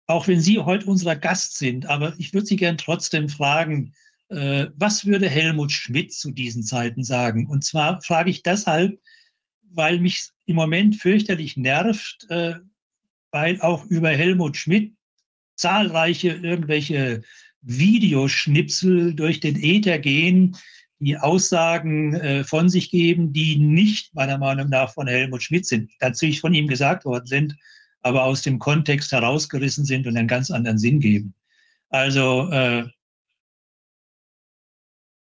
[0.06, 3.94] Auch wenn Sie heute unser Gast sind, aber ich würde Sie gern trotzdem fragen,
[4.28, 7.46] äh, was würde Helmut Schmidt zu diesen Zeiten sagen?
[7.46, 8.98] Und zwar frage ich deshalb,
[9.62, 12.54] weil mich im Moment fürchterlich nervt, äh,
[13.30, 14.94] weil auch über Helmut Schmidt
[15.56, 17.22] zahlreiche irgendwelche
[17.62, 20.56] Videoschnipsel durch den Äther gehen,
[20.98, 25.90] die Aussagen äh, von sich geben, die nicht meiner Meinung nach von Helmut Schmidt sind,
[26.00, 27.56] natürlich von ihm gesagt worden sind,
[28.02, 31.34] aber aus dem Kontext herausgerissen sind und einen ganz anderen Sinn geben.
[31.88, 32.84] Also äh,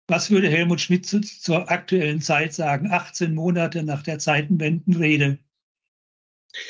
[0.07, 5.39] was würde Helmut Schmidt zu, zur aktuellen Zeit sagen, 18 Monate nach der Zeitenwendenrede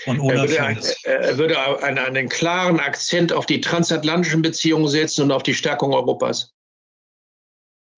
[0.05, 0.95] von Olaf er würde?
[1.05, 5.93] Er würde einen, einen klaren Akzent auf die transatlantischen Beziehungen setzen und auf die Stärkung
[5.93, 6.54] Europas.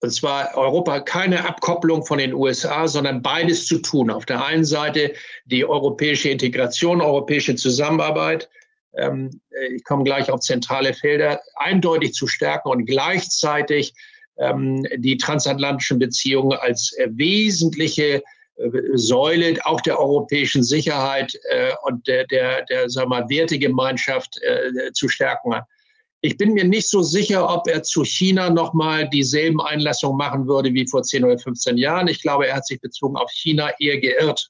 [0.06, 4.12] Und zwar Europa keine Abkopplung von den USA, sondern beides zu tun.
[4.12, 8.48] Auf der einen Seite die europäische Integration, europäische Zusammenarbeit.
[8.96, 9.42] Ähm,
[9.76, 13.96] ich komme gleich auf zentrale Felder, eindeutig zu stärken und gleichzeitig
[14.38, 18.22] ähm, die transatlantischen Beziehungen als wesentliche
[18.58, 24.40] äh, Säule auch der europäischen Sicherheit äh, und der, der, der sagen wir mal, Wertegemeinschaft
[24.44, 25.56] äh, zu stärken.
[26.26, 30.74] Ich bin mir nicht so sicher, ob er zu China nochmal dieselben Einlassungen machen würde
[30.74, 32.08] wie vor 10 oder 15 Jahren.
[32.08, 34.50] Ich glaube, er hat sich bezogen auf China eher geirrt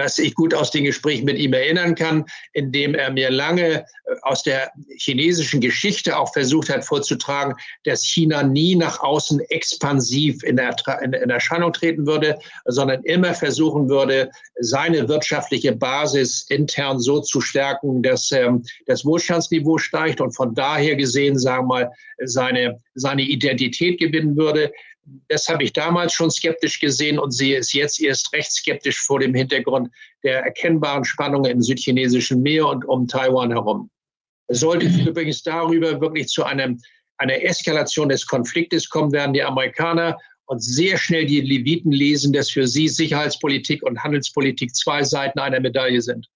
[0.00, 2.24] was ich gut aus den Gesprächen mit ihm erinnern kann,
[2.54, 3.84] indem er mir lange äh,
[4.22, 10.58] aus der chinesischen Geschichte auch versucht hat vorzutragen, dass China nie nach außen expansiv in,
[10.58, 14.30] in, in Erscheinung treten würde, sondern immer versuchen würde,
[14.60, 20.96] seine wirtschaftliche Basis intern so zu stärken, dass ähm, das Wohlstandsniveau steigt und von daher
[20.96, 21.90] gesehen, sagen wir mal,
[22.24, 24.72] seine, seine Identität gewinnen würde
[25.28, 29.20] das habe ich damals schon skeptisch gesehen und sehe es jetzt erst recht skeptisch vor
[29.20, 29.90] dem Hintergrund
[30.22, 33.90] der erkennbaren Spannungen im südchinesischen Meer und um Taiwan herum.
[34.48, 36.80] Sollte es übrigens darüber wirklich zu einem,
[37.18, 42.50] einer Eskalation des Konfliktes kommen, werden die Amerikaner und sehr schnell die Leviten lesen, dass
[42.50, 46.28] für sie Sicherheitspolitik und Handelspolitik zwei Seiten einer Medaille sind.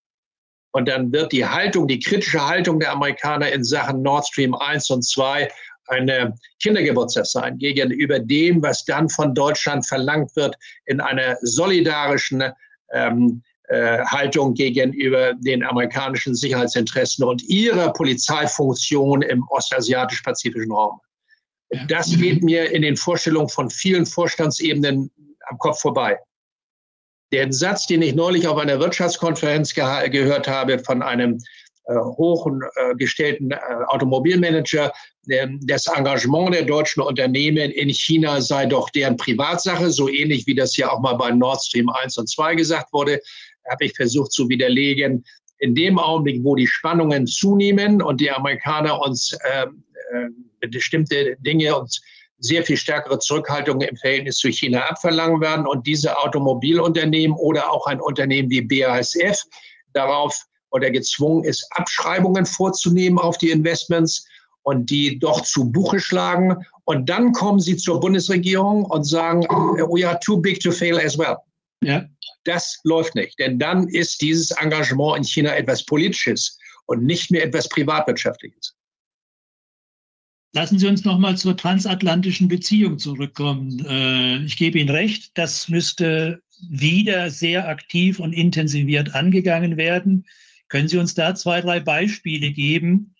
[0.73, 4.91] Und dann wird die Haltung, die kritische Haltung der Amerikaner in Sachen Nord Stream 1
[4.91, 5.49] und 2
[5.87, 10.57] eine Kindergeburtstag sein gegenüber dem, was dann von Deutschland verlangt wird
[10.87, 12.43] in einer solidarischen
[12.93, 21.01] ähm, äh, Haltung gegenüber den amerikanischen Sicherheitsinteressen und ihrer Polizeifunktion im ostasiatisch-pazifischen Raum.
[21.89, 25.11] Das geht mir in den Vorstellungen von vielen Vorstandsebenen
[25.47, 26.19] am Kopf vorbei.
[27.33, 31.39] Der Satz, den ich neulich auf einer Wirtschaftskonferenz ge gehört habe von einem
[31.93, 33.59] hochgestellten äh,
[33.89, 34.93] Automobilmanager,
[35.63, 40.77] das Engagement der deutschen Unternehmen in China sei doch deren Privatsache, so ähnlich wie das
[40.77, 43.21] ja auch mal bei Nord Stream 1 und 2 gesagt wurde,
[43.71, 45.25] habe ich versucht zu widerlegen.
[45.59, 49.83] In dem Augenblick, wo die Spannungen zunehmen und die Amerikaner uns ähm,
[50.61, 52.03] äh, bestimmte Dinge uns
[52.39, 57.87] sehr viel stärkere Zurückhaltung im Verhältnis zu China abverlangen werden und diese Automobilunternehmen oder auch
[57.87, 59.45] ein Unternehmen wie BASF
[59.93, 60.45] darauf
[60.75, 64.27] oder gezwungen ist, Abschreibungen vorzunehmen auf die Investments
[64.63, 66.57] und die doch zu Buche schlagen.
[66.85, 71.17] Und dann kommen sie zur Bundesregierung und sagen, we are too big to fail as
[71.17, 71.37] well.
[71.83, 72.05] Ja.
[72.45, 77.45] Das läuft nicht, denn dann ist dieses Engagement in China etwas Politisches und nicht mehr
[77.45, 78.75] etwas Privatwirtschaftliches.
[80.55, 83.85] Lassen Sie uns noch mal zur transatlantischen Beziehung zurückkommen.
[83.87, 90.25] Äh, ich gebe Ihnen recht, das müsste wieder sehr aktiv und intensiviert angegangen werden.
[90.69, 93.15] Können Sie uns da zwei, drei Beispiele geben?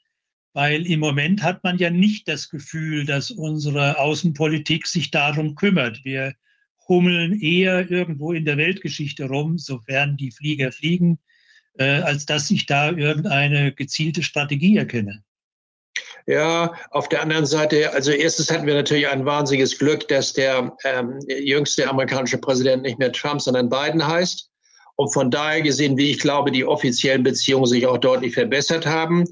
[0.53, 6.05] Weil im Moment hat man ja nicht das Gefühl, dass unsere Außenpolitik sich darum kümmert.
[6.05, 6.35] Wir
[6.89, 11.19] hummeln eher irgendwo in der Weltgeschichte rum, sofern die Flieger fliegen,
[11.79, 15.25] äh, als dass ich da irgendeine gezielte Strategie erkenne.
[16.27, 20.75] Ja, auf der anderen Seite, also erstens hatten wir natürlich ein wahnsinniges Glück, dass der
[20.85, 24.51] ähm, jüngste amerikanische Präsident nicht mehr Trump, sondern Biden heißt.
[24.97, 29.25] Und von daher gesehen, wie ich glaube, die offiziellen Beziehungen sich auch deutlich verbessert haben.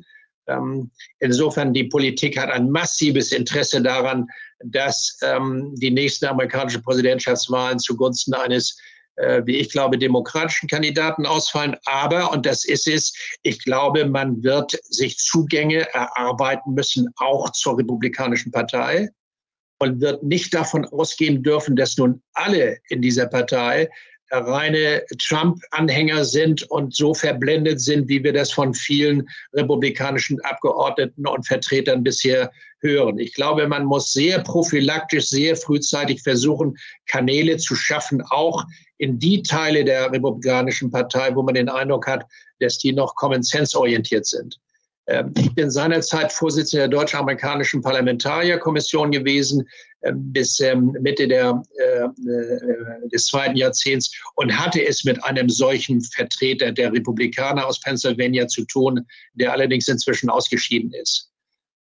[0.48, 0.90] Ähm,
[1.20, 4.26] insofern, die Politik hat ein massives Interesse daran,
[4.64, 8.76] dass ähm, die nächsten amerikanischen Präsidentschaftswahlen zugunsten eines,
[9.16, 11.76] äh, wie ich glaube, demokratischen Kandidaten ausfallen.
[11.84, 17.78] Aber, und das ist es, ich glaube, man wird sich Zugänge erarbeiten müssen, auch zur
[17.78, 19.10] Republikanischen Partei
[19.78, 23.88] und wird nicht davon ausgehen dürfen, dass nun alle in dieser Partei
[24.32, 31.46] reine Trump-Anhänger sind und so verblendet sind, wie wir das von vielen republikanischen Abgeordneten und
[31.46, 33.18] Vertretern bisher hören.
[33.18, 36.76] Ich glaube, man muss sehr prophylaktisch, sehr frühzeitig versuchen,
[37.06, 38.64] Kanäle zu schaffen, auch
[38.98, 42.26] in die Teile der Republikanischen Partei, wo man den Eindruck hat,
[42.60, 44.58] dass die noch Common Sense orientiert sind.
[45.06, 49.68] Ähm, ich bin seinerzeit Vorsitzender der deutsch-amerikanischen Parlamentarierkommission gewesen
[50.12, 56.00] bis ähm, Mitte der, äh, äh, des zweiten Jahrzehnts und hatte es mit einem solchen
[56.00, 61.30] Vertreter der Republikaner aus Pennsylvania zu tun, der allerdings inzwischen ausgeschieden ist.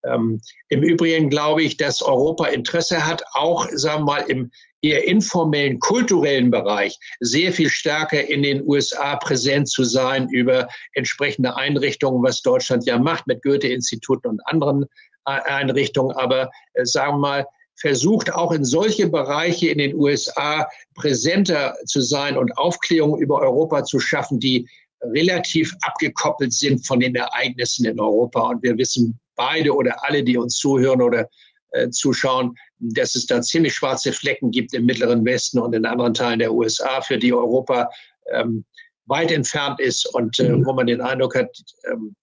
[0.05, 4.51] Ähm, Im Übrigen glaube ich, dass Europa Interesse hat, auch sagen wir mal im
[4.83, 11.55] eher informellen kulturellen Bereich sehr viel stärker in den USA präsent zu sein über entsprechende
[11.55, 14.85] Einrichtungen, was Deutschland ja macht mit Goethe-Instituten und anderen
[15.27, 16.17] äh, Einrichtungen.
[16.17, 17.47] Aber äh, sagen wir mal,
[17.81, 23.85] versucht auch in solche Bereiche in den USA präsenter zu sein und Aufklärung über Europa
[23.85, 24.69] zu schaffen, die
[25.03, 28.41] relativ abgekoppelt sind von den Ereignissen in Europa.
[28.51, 31.29] Und wir wissen beide oder alle, die uns zuhören oder
[31.73, 36.15] äh, zuschauen, dass es da ziemlich schwarze Flecken gibt im Mittleren Westen und in anderen
[36.15, 37.89] Teilen der USA, für die Europa
[38.33, 38.65] ähm,
[39.07, 40.67] weit entfernt ist und äh, mhm.
[40.67, 41.51] wo man den Eindruck hat,
[41.91, 42.15] ähm,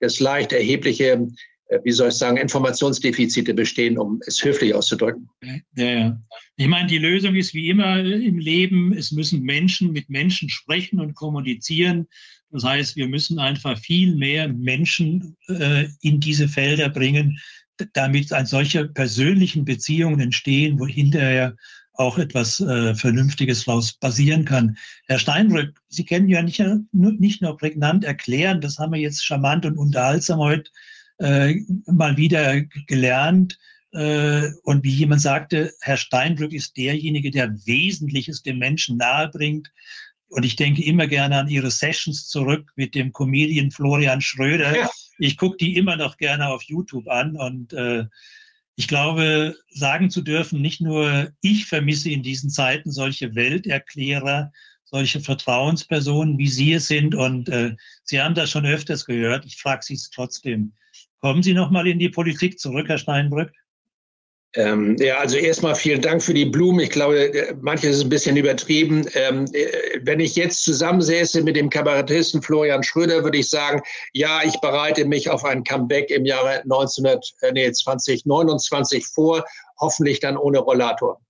[0.00, 1.26] dass leicht erhebliche, äh,
[1.82, 5.28] wie soll ich sagen, Informationsdefizite bestehen, um es höflich auszudrücken.
[5.74, 6.22] Ja, ja.
[6.56, 11.00] Ich meine, die Lösung ist wie immer im Leben, es müssen Menschen mit Menschen sprechen
[11.00, 12.06] und kommunizieren.
[12.50, 17.38] Das heißt, wir müssen einfach viel mehr Menschen äh, in diese Felder bringen,
[17.92, 21.56] damit ein solche persönlichen Beziehungen entstehen, wo hinterher
[21.94, 24.76] auch etwas äh, Vernünftiges daraus basieren kann.
[25.06, 26.62] Herr Steinbrück, Sie kennen ja nicht,
[26.92, 30.70] nicht nur prägnant erklären, das haben wir jetzt charmant und unterhaltsam heute
[31.18, 31.54] äh,
[31.86, 33.58] mal wieder gelernt.
[33.92, 39.70] Äh, und wie jemand sagte, Herr Steinbrück ist derjenige, der Wesentliches dem Menschen nahebringt.
[40.28, 44.76] Und ich denke immer gerne an Ihre Sessions zurück mit dem Comedian Florian Schröder.
[44.76, 48.04] Ja ich gucke die immer noch gerne auf YouTube an und äh,
[48.78, 54.52] ich glaube, sagen zu dürfen, nicht nur ich vermisse in diesen Zeiten solche Welterklärer,
[54.84, 57.14] solche Vertrauenspersonen, wie Sie es sind.
[57.14, 59.46] Und äh, Sie haben das schon öfters gehört.
[59.46, 60.74] Ich frage Sie es trotzdem.
[61.20, 63.50] Kommen Sie noch mal in die Politik zurück, Herr Steinbrück?
[64.56, 66.80] Ähm, ja, also erstmal vielen Dank für die Blumen.
[66.80, 69.04] Ich glaube, äh, manches ist ein bisschen übertrieben.
[69.14, 73.82] Ähm, äh, wenn ich jetzt zusammensäße mit dem Kabarettisten Florian Schröder, würde ich sagen,
[74.14, 79.44] ja, ich bereite mich auf ein Comeback im Jahre 1900, äh, nee, 2029 vor,
[79.78, 81.20] hoffentlich dann ohne Rollator.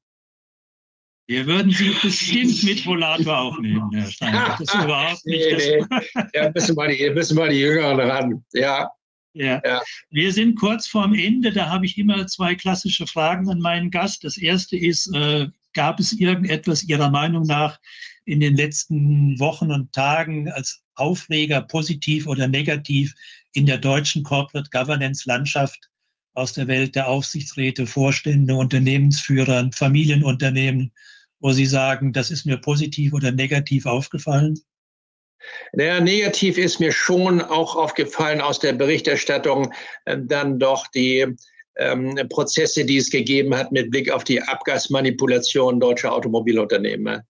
[1.26, 4.32] Wir würden Sie bestimmt mit Rollator aufnehmen, Herr Stein.
[4.32, 5.84] Das ist überhaupt nicht nee,
[6.14, 6.24] nee.
[6.32, 8.44] Ja, müssen wir die, müssen wir die Jüngeren ran.
[8.52, 8.88] Ja.
[9.36, 9.60] Ja.
[9.64, 9.82] ja.
[10.10, 11.52] Wir sind kurz vorm Ende.
[11.52, 14.24] Da habe ich immer zwei klassische Fragen an meinen Gast.
[14.24, 17.78] Das erste ist, äh, gab es irgendetwas Ihrer Meinung nach
[18.24, 23.14] in den letzten Wochen und Tagen als Aufreger, positiv oder negativ,
[23.52, 25.78] in der deutschen Corporate Governance Landschaft
[26.32, 30.92] aus der Welt der Aufsichtsräte, Vorstände, Unternehmensführer, Familienunternehmen,
[31.40, 34.58] wo Sie sagen, das ist mir positiv oder negativ aufgefallen?
[35.72, 39.72] Naja, negativ ist mir schon auch aufgefallen aus der Berichterstattung
[40.04, 41.26] äh, dann doch die
[41.76, 47.20] ähm, Prozesse, die es gegeben hat mit Blick auf die Abgasmanipulation deutscher Automobilunternehmen.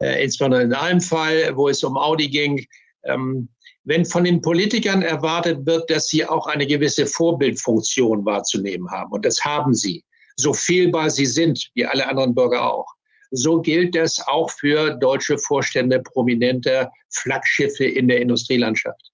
[0.00, 2.66] Äh, insbesondere in einem Fall, wo es um Audi ging,
[3.04, 3.48] ähm,
[3.84, 9.24] wenn von den Politikern erwartet wird, dass sie auch eine gewisse Vorbildfunktion wahrzunehmen haben, und
[9.24, 10.04] das haben sie,
[10.36, 12.95] so fehlbar sie sind, wie alle anderen Bürger auch,
[13.36, 19.12] so gilt das auch für deutsche Vorstände prominenter Flaggschiffe in der Industrielandschaft.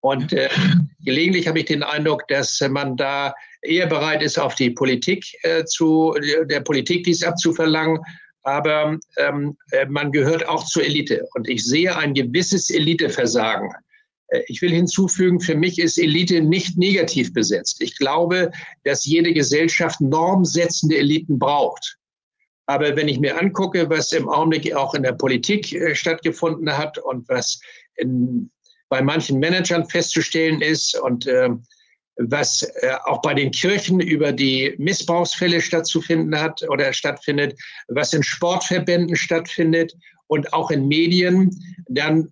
[0.00, 0.48] Und äh,
[1.04, 5.64] gelegentlich habe ich den Eindruck, dass man da eher bereit ist, auf die Politik äh,
[5.64, 7.98] zu der Politik dies abzuverlangen.
[8.44, 11.26] Aber ähm, äh, man gehört auch zur Elite.
[11.34, 13.70] Und ich sehe ein gewisses Eliteversagen.
[14.28, 17.80] Äh, ich will hinzufügen, für mich ist Elite nicht negativ besetzt.
[17.80, 18.50] Ich glaube,
[18.84, 21.98] dass jede Gesellschaft normsetzende Eliten braucht.
[22.68, 26.98] Aber wenn ich mir angucke, was im Augenblick auch in der Politik äh, stattgefunden hat
[26.98, 27.58] und was
[27.96, 28.50] in,
[28.90, 31.48] bei manchen Managern festzustellen ist und äh,
[32.18, 37.58] was äh, auch bei den Kirchen über die Missbrauchsfälle stattzufinden hat oder stattfindet,
[37.88, 39.94] was in Sportverbänden stattfindet
[40.26, 41.50] und auch in Medien,
[41.88, 42.28] dann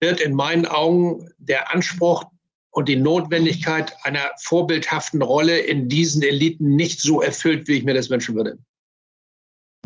[0.00, 2.24] wird in meinen Augen der Anspruch
[2.70, 7.92] und die Notwendigkeit einer vorbildhaften Rolle in diesen Eliten nicht so erfüllt, wie ich mir
[7.92, 8.58] das wünschen würde.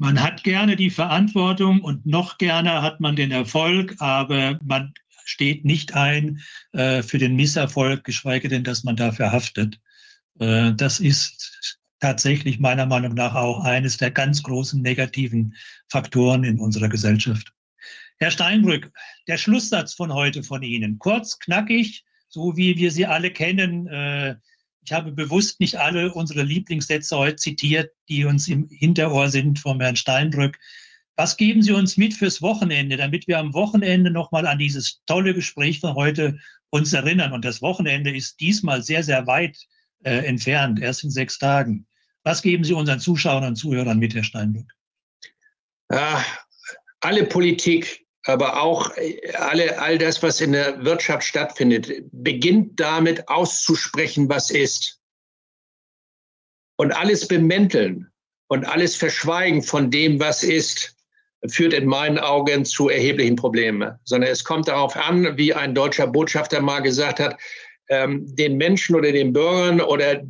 [0.01, 4.93] Man hat gerne die Verantwortung und noch gerne hat man den Erfolg, aber man
[5.25, 6.41] steht nicht ein
[6.73, 9.81] äh, für den Misserfolg, geschweige denn, dass man dafür haftet.
[10.39, 15.55] Äh, das ist tatsächlich meiner Meinung nach auch eines der ganz großen negativen
[15.89, 17.53] Faktoren in unserer Gesellschaft.
[18.19, 18.93] Herr Steinbrück,
[19.27, 23.87] der Schlusssatz von heute von Ihnen, kurz, knackig, so wie wir sie alle kennen.
[23.87, 24.37] Äh,
[24.85, 29.81] ich habe bewusst nicht alle unsere Lieblingssätze heute zitiert, die uns im Hinterohr sind vom
[29.81, 30.59] Herrn Steinbrück.
[31.17, 35.33] Was geben Sie uns mit fürs Wochenende, damit wir am Wochenende nochmal an dieses tolle
[35.33, 36.39] Gespräch von heute
[36.75, 37.33] uns erinnern.
[37.33, 39.57] Und das Wochenende ist diesmal sehr, sehr weit
[40.03, 41.87] äh, entfernt, erst in sechs Tagen.
[42.25, 44.71] Was geben Sie unseren Zuschauern und Zuhörern mit, Herr Steinbrück?
[45.93, 46.25] Ja,
[47.01, 48.91] alle Politik, aber auch
[49.35, 55.01] alle, all das, was in der Wirtschaft stattfindet, beginnt damit auszusprechen, was ist.
[56.77, 58.11] Und alles bemänteln
[58.49, 60.97] und alles verschweigen von dem, was ist,
[61.49, 63.99] führt in meinen Augen zu erheblichen Problemen.
[64.05, 67.39] Sondern es kommt darauf an, wie ein deutscher Botschafter mal gesagt hat,
[67.91, 70.23] ähm, den Menschen oder den Bürgern oder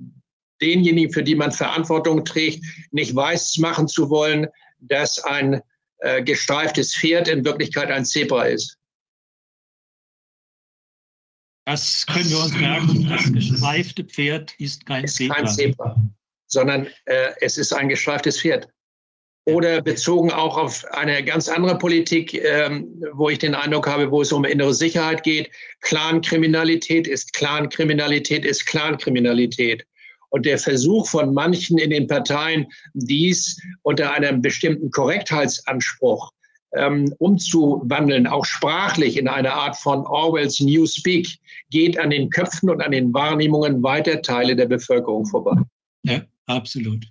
[0.61, 4.49] denjenigen, für die man Verantwortung trägt, nicht weiß machen zu wollen,
[4.81, 5.63] dass ein
[5.99, 8.79] äh, gestreiftes Pferd in Wirklichkeit ein Zebra ist.
[11.67, 13.09] Das können wir uns merken.
[13.09, 15.35] Das gestreifte Pferd ist kein ist Zebra.
[15.35, 15.97] Kein Zebra,
[16.47, 18.69] sondern äh, es ist ein gestreiftes Pferd.
[19.47, 24.23] Oder bezogen auch auf eine ganz andere Politik, ähm, wo ich den Eindruck habe, wo
[24.23, 25.51] es um innere Sicherheit geht.
[25.81, 29.87] Clankriminalität ist Clankriminalität ist Clankriminalität.
[30.35, 36.33] Und der Versuch von manchen in den Parteien, dies unter einem bestimmten Korrektheitsanspruch
[36.75, 41.29] ähm, umzuwandeln, auch sprachlich in eine Art von Orwells Newspeak,
[41.71, 45.55] geht an den Köpfen und an den Wahrnehmungen weiter Teile der Bevölkerung vorbei.
[46.03, 47.05] Ja, absolut.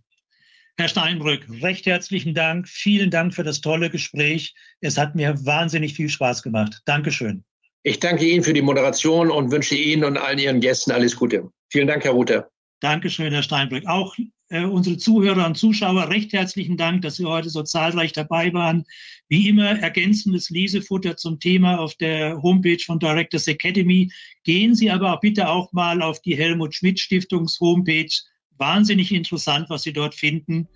[0.78, 2.67] Herr Steinbrück, recht herzlichen Dank.
[2.67, 4.53] Vielen Dank für das tolle Gespräch.
[4.82, 6.82] Es hat mir wahnsinnig viel Spaß gemacht.
[6.84, 7.45] Dankeschön.
[7.84, 11.49] Ich danke Ihnen für die Moderation und wünsche Ihnen und allen Ihren Gästen alles Gute.
[11.69, 12.49] Vielen Dank, Herr Ruther.
[12.84, 13.86] Dankeschön, Herr Steinbrück.
[13.88, 14.13] Auch
[14.49, 18.84] äh, unsere Zuhörer und Zuschauer, recht herzlichen Dank, dass Sie heute so zahlreich dabei waren.
[19.29, 24.11] Wie immer ergänzendes Lesefutter zum Thema auf der Homepage von Directors Academy.
[24.43, 28.11] Gehen Sie aber bitte auch mal auf die Helmut Schmidt Stiftungs Homepage.
[28.57, 30.67] Wahnsinnig interessant, was Sie dort finden.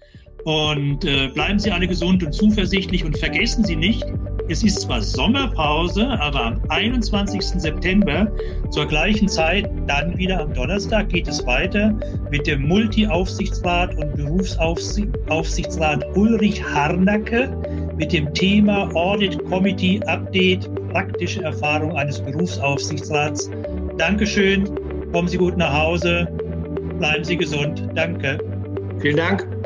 [0.46, 4.06] Und äh, bleiben Sie alle gesund und zuversichtlich und vergessen Sie nicht,
[4.50, 7.42] es ist zwar Sommerpause, aber am 21.
[7.42, 8.32] September
[8.72, 11.94] zur gleichen Zeit, dann wieder am Donnerstag, geht es weiter
[12.32, 17.50] mit dem Multi-Aufsichtsrat und Berufsaufsichtsrat Ulrich Harnacke
[17.98, 23.50] mit dem Thema Audit Committee Update, praktische Erfahrung eines Berufsaufsichtsrats.
[23.98, 24.70] Dankeschön,
[25.12, 26.28] kommen Sie gut nach Hause,
[27.00, 27.90] bleiben Sie gesund.
[27.96, 28.38] Danke.
[29.00, 29.57] Vielen Dank.